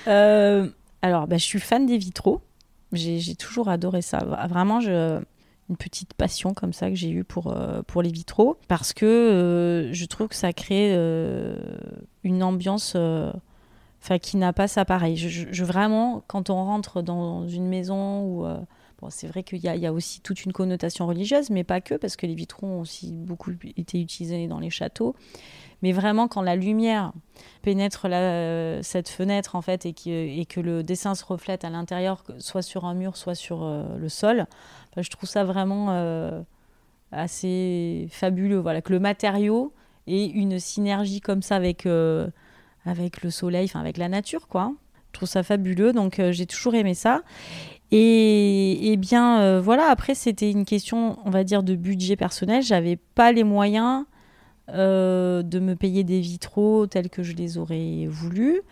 [0.06, 0.68] Euh,
[1.02, 2.40] alors, bah, je suis fan des vitraux.
[2.92, 4.18] J'ai toujours adoré ça.
[4.48, 5.20] Vraiment, je,
[5.70, 8.58] une petite passion comme ça que j'ai eue pour, euh, pour les vitraux.
[8.68, 10.92] Parce que euh, je trouve que ça crée
[12.24, 12.96] une ambiance
[14.20, 15.16] qui n'a pas ça pareil.
[15.16, 18.46] Je, vraiment, quand on rentre dans une maison ou
[19.08, 22.26] c'est vrai qu'il y, a aussi toute une connotation religieuse, mais pas que, parce que
[22.26, 25.16] les vitraux ont aussi beaucoup été utilisés dans les châteaux.
[25.82, 27.12] Mais vraiment, quand la lumière
[27.62, 28.06] pénètre
[28.82, 32.94] cette fenêtre, en fait, et que, le dessin se reflète à l'intérieur, soit sur un
[32.94, 34.46] mur, soit sur euh, le sol,
[34.94, 36.42] bah, je trouve ça vraiment euh,
[37.12, 38.58] assez fabuleux.
[38.58, 39.72] Voilà, que le matériau
[40.06, 42.28] ait une synergie comme ça avec, euh,
[42.84, 44.72] avec le soleil, enfin avec la nature, quoi.
[45.12, 47.22] Je trouve ça fabuleux, donc j'ai toujours aimé ça.
[47.90, 52.62] Et, bien voilà, après c'était une question, on va dire, de budget personnel.
[52.62, 54.04] J'avais pas les moyens
[54.74, 58.62] euh, de me payer des vitraux tels que je les aurais voulu.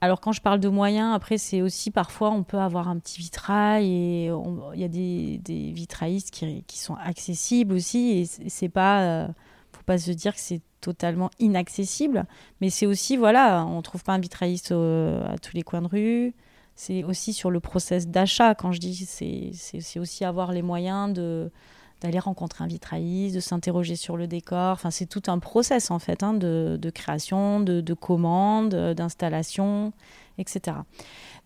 [0.00, 3.18] Alors quand je parle de moyens, après c'est aussi parfois on peut avoir un petit
[3.18, 4.30] vitrail et
[4.74, 9.28] il y a des, vitraillistes qui, sont accessibles aussi et c'est pas, euh,
[9.72, 12.26] faut pas se dire que c'est totalement inaccessible,
[12.60, 16.34] mais c'est aussi voilà, on trouve pas un vitrailliste à tous les coins de rue
[16.76, 18.54] c'est aussi sur le process d'achat.
[18.54, 21.50] Quand je dis, c'est aussi avoir les moyens de
[22.00, 24.72] d'aller rencontrer un vitrailliste, de s'interroger sur le décor.
[24.72, 29.92] Enfin, c'est tout un process en fait hein, de, création, de, de commande, d'installation,
[30.38, 30.78] etc.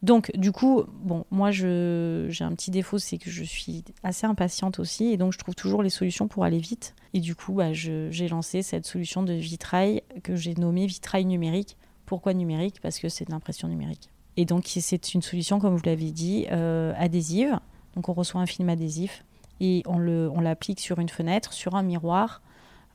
[0.02, 4.78] Donc, du coup, bon, moi, j'ai un petit défaut, c'est que je suis assez impatiente
[4.78, 6.94] aussi, et donc je trouve toujours les solutions pour aller vite.
[7.12, 11.76] Et du coup, bah, j'ai lancé cette solution de vitrail que j'ai nommée vitrail numérique.
[12.06, 12.80] Pourquoi numérique?
[12.80, 14.10] Parce que c'est de l'impression numérique.
[14.36, 17.58] Et donc, c'est une solution, comme vous l'avez dit, euh, adhésive.
[17.94, 19.24] Donc, on reçoit un film adhésif
[19.60, 22.42] et on l'applique on sur une fenêtre, sur un miroir,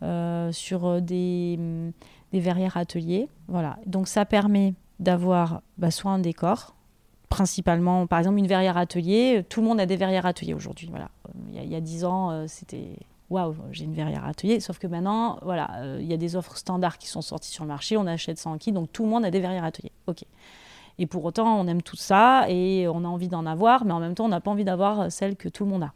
[0.03, 1.57] euh, sur des,
[2.31, 3.29] des, verrières ateliers.
[3.47, 3.77] Voilà.
[3.85, 6.75] Donc, ça permet d'avoir bah, soit un décor,
[7.29, 9.45] principalement, par exemple, une verrière atelier.
[9.47, 10.87] Tout le monde a des verrières ateliers aujourd'hui.
[10.89, 11.09] Voilà.
[11.53, 12.97] Il y a dix ans, euh, c'était
[13.29, 14.59] waouh, j'ai une verrière atelier.
[14.59, 17.69] Sauf que maintenant, voilà, il y a des offres standards qui sont sorties sur le
[17.69, 17.97] marché.
[17.97, 19.91] On achète ça en kit, donc tout le monde a des verrières ateliers.
[20.07, 20.23] Ok.
[20.97, 23.99] Et pour autant, on aime tout ça et on a envie d'en avoir, mais en
[23.99, 25.93] même temps, on n'a pas envie d'avoir celle que tout le monde a.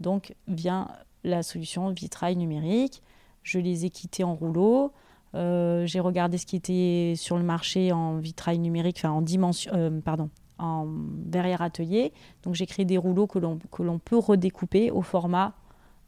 [0.00, 0.88] Donc vient
[1.22, 3.02] la solution vitrail numérique.
[3.42, 4.92] Je les ai quittés en rouleau.
[5.34, 9.72] Euh, j'ai regardé ce qui était sur le marché en vitrail numérique, enfin en dimension,
[9.74, 10.86] euh, pardon, en
[11.26, 12.12] verrière atelier.
[12.42, 15.54] Donc j'ai créé des rouleaux que l'on peut redécouper au format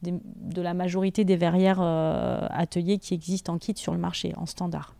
[0.02, 4.46] de la majorité des verrières euh, ateliers qui existent en kit sur le marché, en
[4.46, 4.94] standard.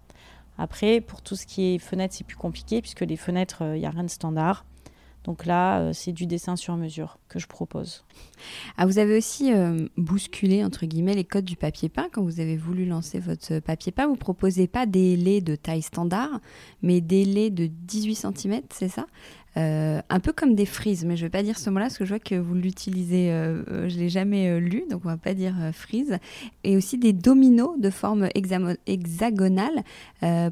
[0.59, 3.79] Après, pour tout ce qui est fenêtres, c'est plus compliqué puisque les fenêtres, il euh,
[3.79, 4.65] n'y a rien de standard.
[5.27, 8.05] Donc là, euh, c'est du dessin sur mesure que je propose.
[8.77, 12.09] Ah, vous avez aussi euh, bousculé, entre guillemets, les codes du papier peint.
[12.13, 15.83] Quand vous avez voulu lancer votre papier peint, vous proposez pas des laits de taille
[15.83, 16.41] standard,
[16.81, 19.07] mais des laits de 18 cm, c'est ça?
[19.57, 21.99] Euh, un peu comme des frises, mais je ne vais pas dire ce mot-là parce
[21.99, 25.19] que je vois que vous l'utilisez, je ne l'ai jamais lu, donc on ne va
[25.19, 26.19] pas dire frise.
[26.63, 28.29] Et aussi des dominos de forme
[28.87, 29.83] hexagonale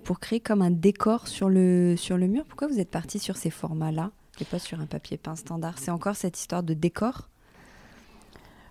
[0.03, 2.45] pour créer comme un décor sur le, sur le mur.
[2.49, 4.11] Pourquoi vous êtes parti sur ces formats-là?
[4.41, 5.79] Et pas sur un papier peint standard.
[5.79, 7.29] C'est encore cette histoire de décor?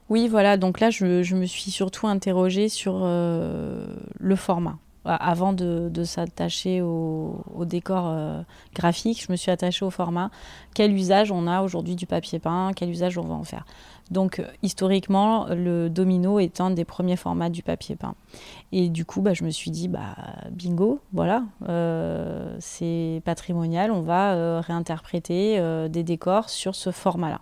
[0.10, 0.58] Oui, voilà.
[0.58, 3.86] Donc là, je, me suis surtout interrogée sur euh,
[4.20, 4.78] le format.
[5.06, 8.42] Avant de, s'attacher au, décor euh,
[8.74, 10.32] graphique, je me suis attachée au format.
[10.74, 12.72] Quel usage on a aujourd'hui du papier peint?
[12.74, 13.66] Quel usage on va en faire?
[14.14, 18.16] Donc euh, historiquement, le domino est un des premiers formats du papier peint.
[18.72, 20.16] Et du coup, bah, je me suis dit, bah,
[20.52, 27.42] bingo, voilà, euh, c'est patrimonial, on va euh, réinterpréter des décors sur ce format-là.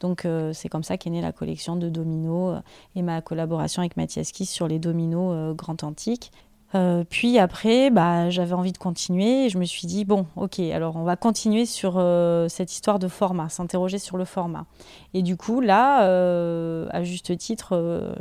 [0.00, 2.60] Donc c'est comme ça qu'est née la collection de dominos
[2.94, 6.30] et ma collaboration avec Mathias Kiss sur les dominos Grand Antique.
[6.74, 10.58] Euh, puis après, bah, j'avais envie de continuer et je me suis dit, bon, ok,
[10.58, 14.66] alors on va continuer sur euh, cette histoire de format, s'interroger sur le format.
[15.12, 18.14] Et du coup, là, euh, à juste titre,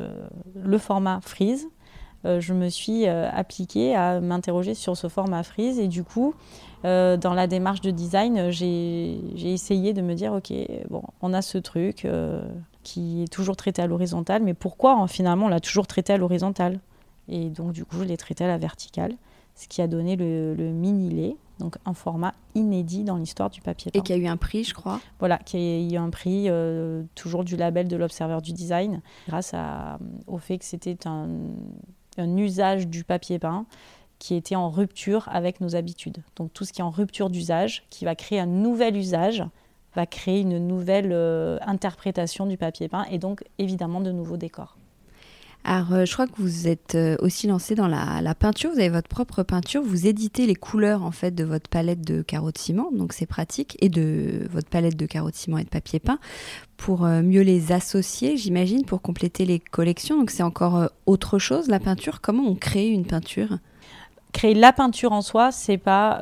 [0.55, 1.67] le format freeze,
[2.25, 6.33] je me suis appliquée à m'interroger sur ce format freeze et du coup,
[6.83, 10.53] dans la démarche de design, j'ai essayé de me dire, ok,
[10.89, 12.07] bon, on a ce truc
[12.83, 16.17] qui est toujours traité à l'horizontale, mais pourquoi hein, finalement on l'a toujours traité à
[16.17, 16.79] l'horizontale?
[17.27, 19.15] Et donc, du coup, je l'ai traité à la verticale,
[19.55, 23.99] ce qui a donné le, mini-lait, donc un format inédit dans l'histoire du papier peint.
[23.99, 24.99] Et qui a eu un prix, je crois.
[25.19, 29.53] Voilà, qui a eu un prix, euh, toujours du label de l'Observeur du Design, grâce
[30.27, 31.29] au fait que c'était un,
[32.17, 33.65] un usage du papier peint
[34.19, 36.23] qui était en rupture avec nos habitudes.
[36.37, 39.43] Donc tout ce qui est en rupture d'usage, qui va créer un nouvel usage,
[39.95, 44.77] va créer une nouvelle euh, interprétation du papier peint et donc évidemment de nouveaux décors.
[45.65, 48.71] Alors, euh, je crois que vous êtes euh, aussi lancé dans la, peinture.
[48.71, 49.81] Vous avez votre propre peinture.
[49.81, 53.25] Vous éditez les couleurs en fait de votre palette de carreaux de ciment, donc c'est
[53.25, 56.19] pratique, et de votre palette de carreaux de ciment et de papier peint
[56.75, 60.17] pour euh, mieux les associer, j'imagine, pour compléter les collections.
[60.17, 62.19] Donc c'est encore autre chose la peinture.
[62.19, 63.59] Comment on crée une peinture?
[64.33, 66.19] Créer la peinture en soi, c'est pas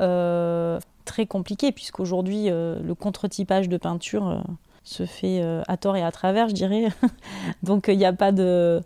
[1.04, 4.44] très compliqué puisqu'aujourd'hui le contre-typage de peinture
[4.84, 6.88] se fait à tort et à travers, je dirais.
[7.62, 8.82] Donc il n'y a pas de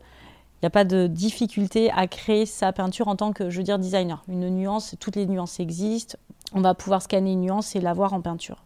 [0.56, 3.62] il n'y a pas de difficulté à créer sa peinture en tant que, je veux
[3.62, 4.22] dire, designer.
[4.26, 6.16] Une nuance, toutes les nuances existent.
[6.54, 8.64] On va pouvoir scanner une nuance et la voir en peinture.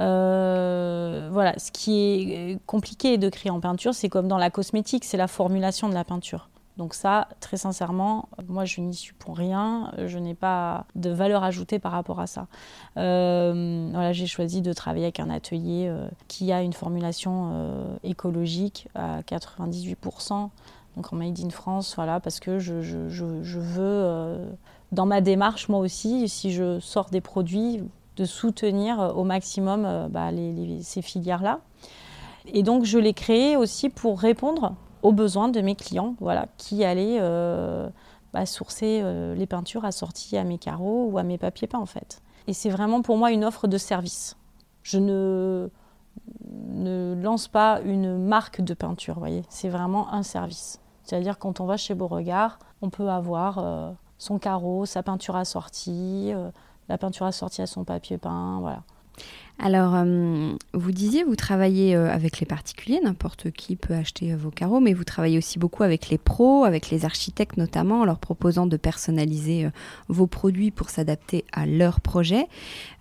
[0.00, 5.04] Euh, voilà, ce qui est compliqué de créer en peinture, c'est comme dans la cosmétique,
[5.04, 6.50] c'est la formulation de la peinture.
[6.76, 11.42] Donc ça, très sincèrement, moi je n'y suis pour rien, je n'ai pas de valeur
[11.42, 12.46] ajoutée par rapport à ça.
[12.96, 18.86] Euh, voilà, j'ai choisi de travailler avec un atelier euh, qui a une formulation écologique
[18.94, 20.50] à 98%
[20.98, 24.50] donc en Made in France, voilà, parce que je, veux, euh,
[24.90, 27.84] dans ma démarche, moi aussi, si je sors des produits,
[28.16, 30.30] de soutenir euh, au maximum euh, bah,
[30.80, 31.60] ces filières-là.
[32.46, 36.82] Et donc, je l'ai créé aussi pour répondre aux besoins de mes clients, voilà, qui
[36.82, 37.20] allaient
[38.32, 39.04] bah, sourcer
[39.36, 42.22] les peintures assorties à mes carreaux ou à mes papiers peints, en fait.
[42.48, 44.36] Et c'est vraiment pour moi une offre de service.
[44.82, 45.68] Je ne,
[46.70, 49.42] ne lance pas une marque de peinture, voyez.
[49.50, 50.80] C'est vraiment un service.
[51.08, 56.32] C'est-à-dire quand on va chez Beauregard, on peut avoir euh, son carreau, sa peinture assortie,
[56.34, 56.50] euh,
[56.90, 58.82] la peinture assortie à son papier peint, voilà.
[59.60, 64.36] Alors, euh, vous disiez, vous travaillez euh, avec les particuliers, n'importe qui peut acheter euh,
[64.36, 68.04] vos carreaux, mais vous travaillez aussi beaucoup avec les pros, avec les architectes notamment, en
[68.04, 69.68] leur proposant de personnaliser
[70.06, 72.46] vos produits pour s'adapter à leur projet.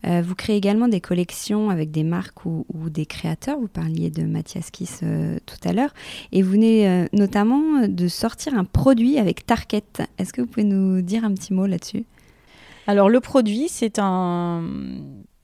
[0.03, 3.59] vous créez également des collections avec des marques ou, des créateurs.
[3.59, 5.03] Vous parliez de Mathias Kiss
[5.45, 5.93] tout à l'heure.
[6.31, 9.83] Et vous venez notamment de sortir un produit avec Target.
[10.17, 12.05] Est-ce que vous pouvez nous dire un petit mot là-dessus?
[12.87, 14.63] Alors le produit, c'est un,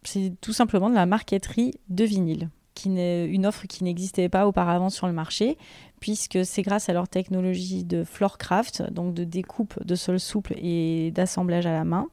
[0.07, 4.89] c'est tout simplement de la marqueterie de vinyle, qui une offre qui n'existait pas auparavant
[4.89, 5.57] sur le marché,
[5.99, 11.11] puisque c'est grâce à leur technologie de floorcraft, donc de découpe de sols souples et
[11.11, 12.07] d'assemblage à la main,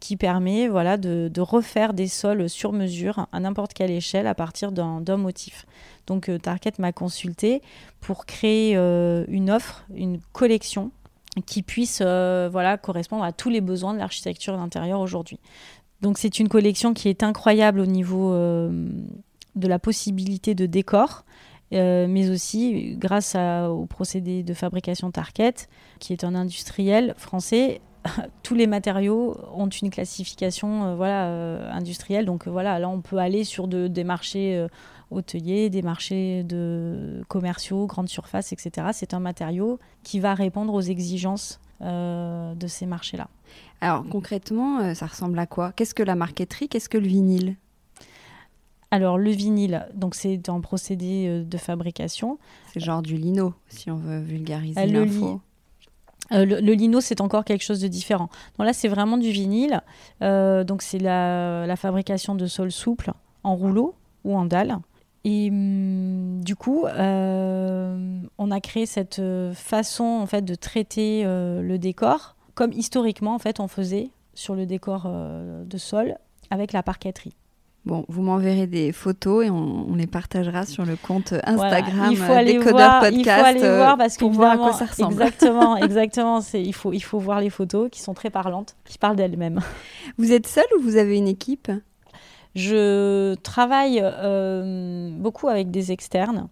[0.00, 4.72] qui permet voilà, de, refaire des sols sur mesure à n'importe quelle échelle à partir
[4.72, 5.66] d'un motif.
[6.06, 7.62] Donc euh, Target m'a consulté
[8.00, 10.90] pour créer euh, une offre, une collection
[11.44, 15.38] qui puisse euh, voilà, correspondre à tous les besoins de l'architecture d'intérieur aujourd'hui.
[16.02, 18.88] Donc c'est une collection qui est incroyable au niveau euh,
[19.54, 21.24] de la possibilité de décor.
[21.72, 25.54] Euh, mais aussi grâce au procédé de fabrication Target,
[25.98, 27.80] qui est un industriel français.
[28.44, 32.24] Tous les matériaux ont une classification euh, voilà, industrielle.
[32.24, 34.64] Donc voilà, là on peut aller sur des marchés
[35.10, 38.88] hôteliers, des marchés de commerciaux, grandes surfaces, etc.
[38.92, 43.28] C'est un matériau qui va répondre aux exigences de ces marchés-là.
[43.80, 45.72] Alors concrètement, euh, ça ressemble à quoi?
[45.72, 46.68] Qu'est-ce que la marqueterie?
[46.68, 47.56] Qu'est-ce que le vinyle?
[48.90, 52.38] Alors le vinyle, donc c'est un procédé euh, de fabrication.
[52.72, 55.40] C'est genre du lino, si on veut vulgariser euh, l'info.
[56.30, 58.28] Le, le, lino, c'est encore quelque chose de différent.
[58.58, 59.80] Donc là, c'est vraiment du vinyle.
[60.20, 63.12] donc c'est la, fabrication de sols souples
[63.44, 64.78] en rouleau ou en dalle.
[65.24, 69.22] Et hum, du coup, on a créé cette
[69.54, 74.66] façon en fait de traiter le décor comme historiquement en fait on faisait sur le
[74.66, 76.16] décor euh, de sol
[76.50, 77.36] avec la parqueterie.
[77.84, 82.32] Bon, vous m'enverrez des photos et on, les partagera sur le compte Instagram il faut
[82.32, 83.14] aller voir, Podcast.
[83.14, 85.12] Il faut aller voir parce pour voir à quoi ça ressemble.
[85.12, 86.40] Exactement, exactement.
[86.52, 89.60] Il, faut, il faut voir les photos qui sont très parlantes, qui parlent d'elles-mêmes.
[90.18, 91.70] Vous êtes seul ou vous avez une équipe?
[92.56, 96.48] Je travaille euh, beaucoup avec des externes.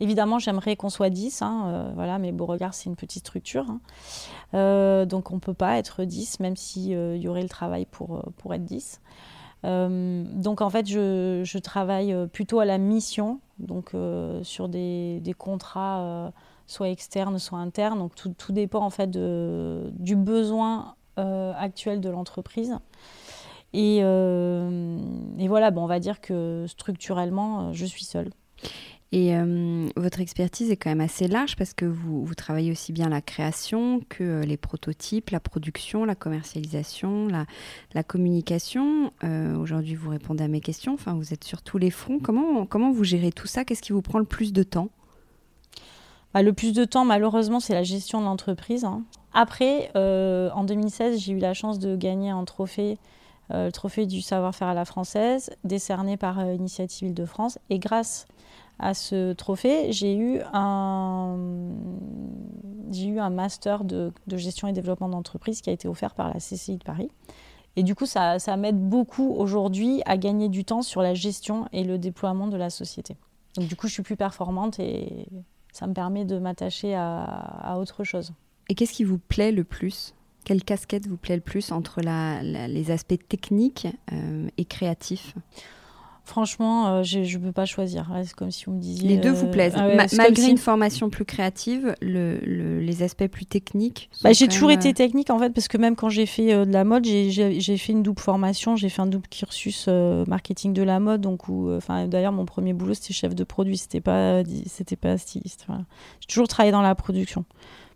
[0.00, 3.66] Évidemment, j'aimerais qu'on soit 10, hein, euh, voilà, mais Beauregard, c'est une petite structure.
[3.68, 3.80] Hein.
[4.54, 7.86] Euh, donc, on ne peut pas être 10, même s'il euh, y aurait le travail
[7.86, 9.00] pour, pour être 10.
[9.62, 13.92] donc, en fait, je, travaille plutôt à la mission, donc
[14.42, 16.32] sur des, contrats
[16.66, 17.98] soit externes, soit internes.
[17.98, 22.76] Donc, tout, dépend en fait du besoin actuel de l'entreprise.
[23.72, 28.30] Et, et, voilà, bon, on va dire que structurellement, je suis seule.
[29.14, 33.08] Et euh, votre expertise est quand même assez large parce que vous, travaillez aussi bien
[33.08, 39.12] la création que euh, les prototypes, la production, la commercialisation, la, communication.
[39.22, 40.94] Euh, aujourd'hui, vous répondez à mes questions.
[40.94, 42.18] Enfin, vous êtes sur tous les fronts.
[42.18, 43.64] Comment, comment vous gérez tout ça?
[43.64, 44.88] Qu'est-ce qui vous prend le plus de temps?
[46.32, 48.84] Bah, Le plus de temps, malheureusement, c'est la gestion de l'entreprise.
[48.84, 49.04] Hein.
[49.32, 52.98] Après, en 2016, j'ai eu la chance de gagner un trophée
[53.50, 57.58] le trophée du savoir-faire à la française, décerné par Initiative Île-de-France.
[57.68, 58.26] Et grâce
[58.78, 61.36] à ce trophée, j'ai eu un,
[62.92, 66.78] eu un master de, gestion et développement d'entreprise qui a été offert par la CCI
[66.78, 67.10] de Paris.
[67.76, 71.68] Et du coup, ça, ça m'aide beaucoup aujourd'hui à gagner du temps sur la gestion
[71.72, 73.16] et le déploiement de la société.
[73.56, 75.26] Donc du coup, je suis plus performante et
[75.72, 78.32] ça me permet de m'attacher à, autre chose.
[78.68, 80.14] Et qu'est-ce qui vous plaît le plus?
[80.44, 85.34] Quelle casquette vous plaît le plus entre la, les aspects techniques euh, et créatifs?
[86.26, 88.10] Franchement, euh, je ne peux pas choisir.
[88.24, 89.06] C'est comme si vous me disiez.
[89.08, 89.74] Les deux vous plaisent.
[89.76, 94.08] ah ouais, malgré si- une formation plus créative, le, le- les aspects plus techniques.
[94.22, 96.54] Bah, j'ai toujours même, été euh, technique en fait, parce que même quand j'ai fait
[96.54, 100.24] euh, de la mode, j'ai- fait une double formation, j'ai fait un double cursus euh,
[100.26, 101.20] marketing de la mode.
[101.20, 104.96] Donc, où, euh, enfin, d'ailleurs, mon premier boulot c'était chef de produit, c'était pas, c'était
[104.96, 105.64] pas styliste.
[105.68, 105.82] voilà.
[106.20, 107.44] J'ai toujours travaillé dans la production.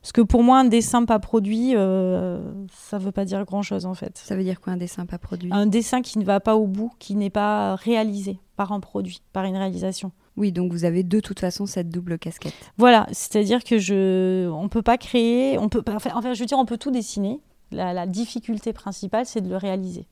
[0.02, 2.40] Parce que pour moi, un dessin pas produit, euh,
[2.72, 4.16] ça veut pas dire grand chose en fait.
[4.16, 5.50] Ça veut dire quoi un dessin pas produit?
[5.52, 9.22] Un dessin qui ne va pas au bout, qui n'est pas réalisé par un produit,
[9.32, 10.12] par une réalisation.
[10.36, 12.54] Oui, donc vous avez de toute façon cette double casquette.
[12.76, 16.58] Voilà, c'est-à-dire que je, on peut pas créer, on peut, enfin, enfin, je veux dire,
[16.58, 17.40] on peut tout dessiner.
[17.72, 20.06] La, la difficulté principale, c'est de le réaliser.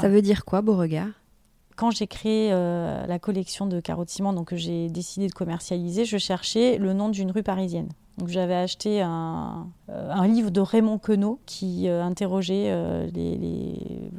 [0.00, 1.08] Ça veut dire quoi, Beauregard?
[1.76, 6.04] Quand j'ai créé euh, la collection de carottes ciment, donc que j'ai décidé de commercialiser,
[6.04, 7.88] je cherchais le nom d'une rue parisienne.
[8.18, 12.74] Donc j'avais acheté un, euh, livre de Raymond Queneau qui euh, interrogeait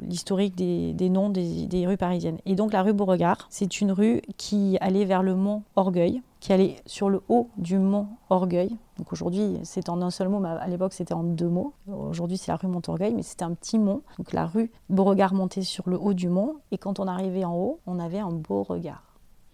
[0.02, 2.38] l'historique des, des noms des, des rues parisiennes.
[2.44, 6.52] Et donc la rue Beauregard, c'est une rue qui allait vers le mont Orgueil, qui
[6.52, 8.76] allait sur le haut du mont Orgueil.
[8.98, 11.72] Donc aujourd'hui, c'est en un seul mot, mais à l'époque, c'était en deux mots.
[11.86, 14.02] Aujourd'hui, c'est la rue Montorgueil, mais c'était un petit mont.
[14.18, 17.56] Donc la rue Beauregard montait sur le haut du mont, et quand on arrivait en
[17.56, 19.02] haut, on avait un beau regard.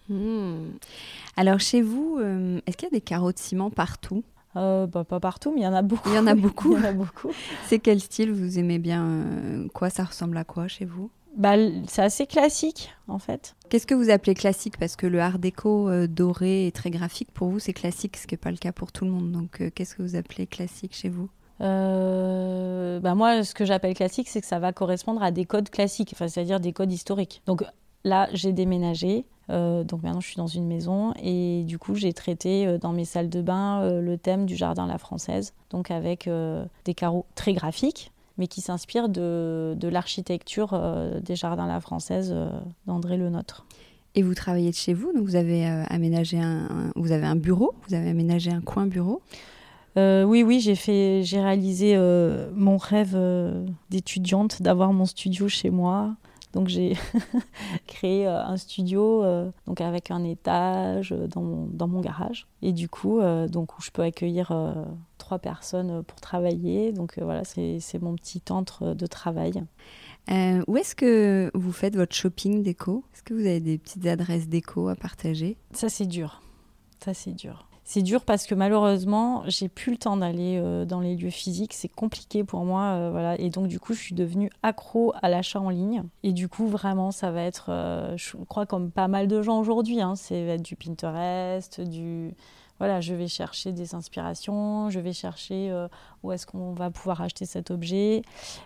[0.09, 0.71] Hmm.
[1.37, 4.25] Alors chez vous, euh, est-ce qu'il y a des carreaux de ciment partout?
[4.57, 6.09] Euh, bah, pas partout, mais il y en a beaucoup.
[6.09, 6.71] Il y en a beaucoup.
[6.75, 7.31] Il y en a beaucoup.
[7.67, 8.33] C'est quel style?
[8.33, 9.89] Vous aimez bien euh, Quoi?
[9.89, 11.09] Ça ressemble à quoi chez vous?
[11.37, 11.55] Bah,
[11.87, 13.55] c'est assez classique, en fait.
[13.69, 14.77] Qu'est-ce que vous appelez classique?
[14.77, 18.27] Parce que le art déco euh, doré et très graphique, pour vous, c'est classique, ce
[18.27, 19.31] qui n'est pas le cas pour tout le monde.
[19.31, 21.29] Donc, euh, qu'est-ce que vous appelez classique chez vous?
[21.61, 25.69] Euh, bah moi, ce que j'appelle classique, c'est que ça va correspondre à des codes
[25.69, 27.41] classiques, enfin, c'est-à-dire des codes historiques.
[27.45, 27.63] Donc
[28.03, 29.25] là, j'ai déménagé.
[29.49, 33.05] euh, donc maintenant, je suis dans une maison et du coup, j'ai traité dans mes
[33.05, 36.27] salles de bain le thème du jardin à la française, donc avec
[36.85, 42.31] des carreaux très graphiques, mais qui s'inspirent de, de l'architecture euh, des jardins la française
[42.35, 42.49] euh,
[42.87, 43.65] d'André Le Nôtre.
[44.15, 47.25] Et vous travaillez de chez vous, donc vous avez euh, aménagé un, un- vous avez
[47.25, 49.21] un bureau, vous avez aménagé un coin bureau.
[49.97, 55.47] Euh, oui, oui, j'ai fait, j'ai réalisé euh, mon rêve euh, d'étudiante d'avoir mon studio
[55.49, 56.15] chez moi.
[56.53, 56.97] Donc j'ai
[57.87, 62.47] créé euh, un studio euh, donc avec un étage euh, dans mon, dans mon garage
[62.61, 64.53] et du coup donc où je peux accueillir
[65.17, 66.91] trois personnes pour travailler.
[66.91, 69.63] Donc voilà, c'est mon petit antre de travail.
[70.29, 73.03] Euh, où est-ce que vous faites votre shopping déco?
[73.13, 75.57] Est-ce que vous avez des petites adresses déco à partager?
[75.71, 76.41] Ça c'est dur.
[77.03, 77.67] Ça c'est dur.
[77.93, 81.73] C'est dur parce que malheureusement, j'ai plus le temps d'aller euh, dans les lieux physiques.
[81.73, 83.35] C'est compliqué pour moi, euh.
[83.37, 86.03] Et donc du coup, je suis devenue accro à l'achat en ligne.
[86.23, 89.59] Et du coup, vraiment, ça va être, euh, je crois comme pas mal de gens
[89.59, 92.33] aujourd'hui, hein, c'est être du Pinterest, du
[92.79, 95.71] voilà, je vais chercher des inspirations, je vais chercher
[96.23, 98.23] où est-ce qu'on va pouvoir acheter cet objet.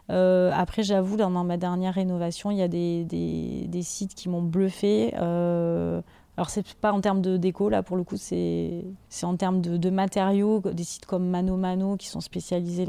[0.08, 5.14] Après, j'avoue, dans ma dernière rénovation, il y a des sites qui m'ont bluffé.
[6.38, 8.84] Euh, alors, c'est pas en termes de déco, là, pour le coup, c'est
[9.24, 12.86] en termes de, matériaux, des sites comme Mano Mano qui sont spécialisés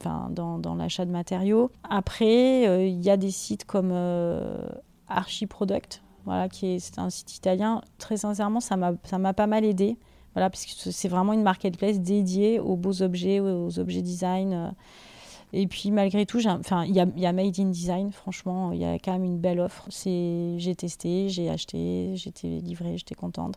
[0.00, 1.70] enfin, dans, dans l'achat de matériaux.
[1.88, 4.58] Après, euh, il y a des sites comme euh,
[5.08, 7.82] Archiproduct, voilà, qui est, un site italien.
[7.98, 9.98] Très sincèrement, ça m'a pas mal aidé.
[10.34, 14.52] Voilà, c'est vraiment une marketplace dédiée aux beaux objets, aux objets design.
[14.52, 14.70] euh.
[15.58, 18.72] Et puis malgré tout, enfin, il y a, il y a Made in Design, franchement,
[18.72, 19.88] il y a quand même une belle offre.
[19.90, 23.54] J'ai testé, j'ai acheté, j'étais livrée, j'étais contente.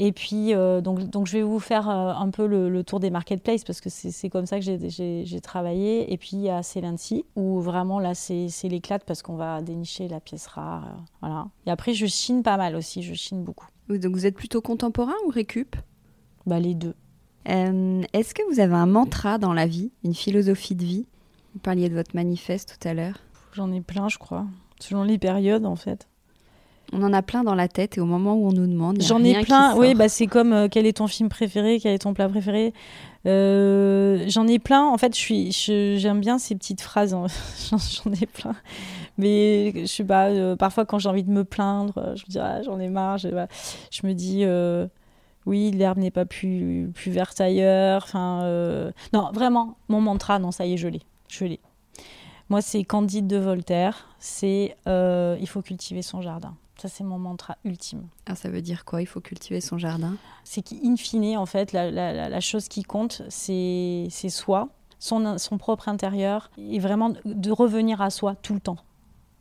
[0.00, 3.00] Et puis, euh, donc, donc je vais vous faire euh, un peu le, le tour
[3.00, 6.12] des marketplaces parce que c'est comme ça que j'ai- travaillé.
[6.12, 10.08] Et puis, il y a Celency où vraiment là, c'est l'éclate parce qu'on va dénicher
[10.08, 10.84] la pièce rare.
[10.84, 11.48] euh, voilà.
[11.66, 13.66] Et après, je chine pas mal aussi, je chine beaucoup.
[13.88, 15.74] Donc vous êtes plutôt contemporain ou récup?
[16.44, 16.94] Bah, les deux.
[17.48, 21.06] Euh, Est-ce que vous avez un mantra dans la vie, une philosophie de vie?
[21.54, 23.14] Vous parliez de votre manifeste tout à l'heure.
[23.54, 24.46] J'en ai plein, je crois.
[24.80, 26.06] Selon les périodes, en fait.
[26.92, 29.22] On en a plein dans la tête et au moment où on nous demande, J'en
[29.22, 29.76] ai plein.
[29.76, 32.72] Oui, bah, c'est comme euh, quel est ton film préféré, quel est ton plat préféré?
[33.26, 34.86] Euh, J'en ai plein.
[34.86, 37.12] En fait, je suis, je- j'aime bien ces petites phrases.
[37.12, 37.26] hein.
[37.70, 38.54] J'en ai plein.
[39.18, 40.28] Mais je sais pas.
[40.28, 43.18] euh, parfois, quand j'ai envie de me plaindre, je me dis ah, j'en ai marre.
[43.18, 43.48] Je, voilà.
[43.90, 44.44] Je me dis
[45.48, 48.02] oui, l'herbe n'est pas plus plus verte ailleurs.
[48.04, 51.60] Enfin, euh, non, vraiment, mon mantra, non, ça y est, je l'ai, je l'ai.
[52.50, 54.08] Moi, c'est Candide de Voltaire.
[54.18, 56.54] C'est euh, il faut cultiver son jardin.
[56.80, 60.14] Ça, c'est mon mantra ultime Ah, ça veut dire quoi Il faut cultiver son jardin?
[60.44, 64.68] c'est qu'in fine, en fait, la, la- la- la chose qui compte, c'est c'est soi,
[65.00, 68.78] son, son propre intérieur, et vraiment de revenir à soi tout le temps.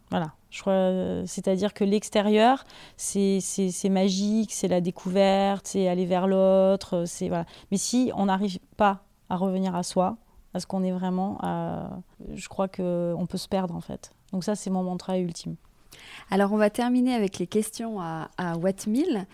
[0.09, 0.33] Voilà.
[0.67, 2.63] Euh, c'est-à-dire que l'extérieur,
[2.95, 3.41] c'est
[3.89, 7.45] magique, c'est la découverte, c'est aller vers l'autre, c'est voilà.
[7.71, 10.17] Mais si on n'arrive pas à revenir à soi,
[10.53, 11.87] à ce qu'on est vraiment, euh,
[12.33, 14.11] je crois que on peut se perdre en fait.
[14.31, 15.55] Donc ça, c'est mon mantra ultime.
[16.29, 19.25] Alors on va terminer avec les questions à, à Wattmill.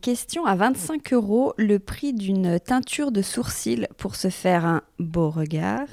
[0.00, 5.30] Question à 25 euros, le prix d'une teinture de sourcils pour se faire un beau
[5.30, 5.88] regard.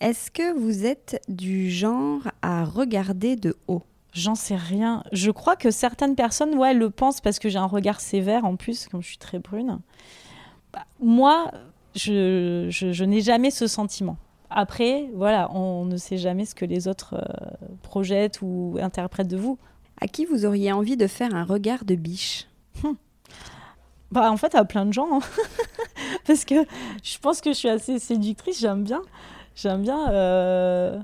[0.00, 3.82] Est-ce que vous êtes du genre à regarder de haut?
[4.14, 5.04] J'en sais rien.
[5.12, 8.56] Je crois que certaines personnes ouais, le pensent parce que j'ai un regard sévère en
[8.56, 9.78] plus, comme je suis très brune.
[10.72, 11.50] Bah, moi,
[11.94, 14.16] je, je, n'ai jamais ce sentiment.
[14.48, 19.36] Après, voilà, on ne sait jamais ce que les autres euh, projettent ou interprètent de
[19.36, 19.58] vous.
[20.00, 22.48] À qui vous auriez envie de faire un regard de biche?
[22.82, 22.96] Hum.
[24.10, 25.18] Bah, en fait, à plein de gens.
[25.18, 25.20] Hein.
[26.26, 26.66] Parce que
[27.02, 29.02] je pense que je suis assez séductrice, j'aime bien.
[29.60, 30.10] J'aime bien.
[30.10, 30.98] Euh,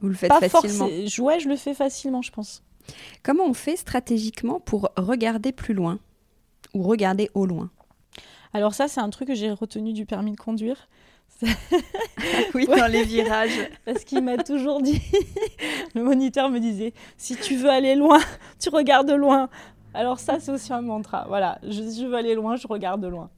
[0.00, 2.62] vous le faites facilement Ouais, je le fais facilement, je pense.
[3.22, 5.98] Comment on fait stratégiquement pour regarder plus loin
[6.74, 7.70] Ou regarder au loin?
[8.52, 10.88] Alors, ça, c'est un truc que j'ai retenu du permis de conduire.
[12.54, 13.70] oui, dans les virages.
[13.86, 15.00] Parce qu'il m'a toujours dit,
[15.94, 18.20] le moniteur me disait, si tu veux aller loin,
[18.60, 19.48] tu regardes loin.
[19.94, 21.24] Alors ça, c'est aussi un mantra.
[21.28, 23.30] Voilà, je, veux aller loin, je regarde loin.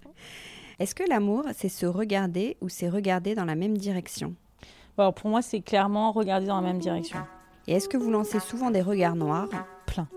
[0.80, 4.34] Est-ce que l'amour, c'est se regarder ou c'est regarder dans la même direction?
[4.98, 7.18] Alors pour moi, c'est clairement regarder dans la même direction.
[7.66, 9.48] Et est-ce que vous lancez souvent des regards noirs?
[9.86, 10.08] Plein.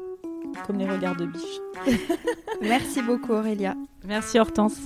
[0.65, 1.59] Comme les regards de biche.
[2.61, 3.75] Merci beaucoup Aurélia.
[4.05, 4.77] Merci Hortense.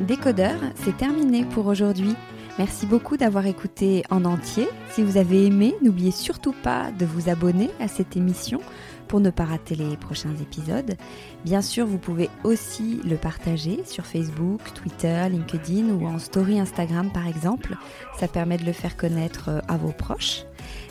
[0.00, 2.14] Décodeur, c'est terminé pour aujourd'hui.
[2.58, 4.68] Merci beaucoup d'avoir écouté en entier.
[4.90, 8.60] Si vous avez aimé, n'oubliez surtout pas de vous abonner à cette émission
[9.08, 10.96] pour ne pas rater les prochains épisodes.
[11.44, 17.10] Bien sûr, vous pouvez aussi le partager sur Facebook, Twitter, LinkedIn ou en story Instagram
[17.12, 17.76] par exemple.
[18.18, 20.44] Ça permet de le faire connaître euh, à vos proches.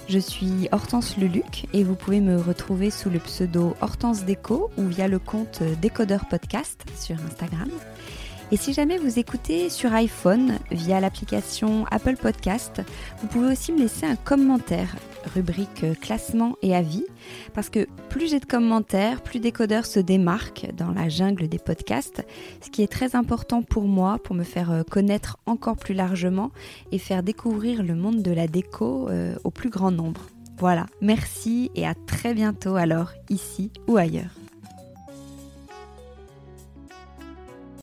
[0.10, 4.88] Je suis Hortense Luluc et vous pouvez me retrouver sous le pseudo Hortense Déco ou
[4.88, 7.70] via le compte Décodeur Podcast sur Instagram.
[8.54, 12.84] Et si jamais vous écoutez sur iPhone via l'application Apple Podcast,
[13.20, 14.96] vous pouvez aussi me laisser un commentaire,
[15.34, 17.04] rubrique classement et avis,
[17.56, 22.24] parce que plus j'ai de commentaires, plus Décodeur se démarque dans la jungle des podcasts,
[22.62, 26.52] ce qui est très important pour moi, pour me faire connaître encore plus largement
[26.92, 30.28] et faire découvrir le monde de la déco euh, au plus grand nombre.
[30.60, 34.43] Voilà, merci et à très bientôt alors, ici ou ailleurs.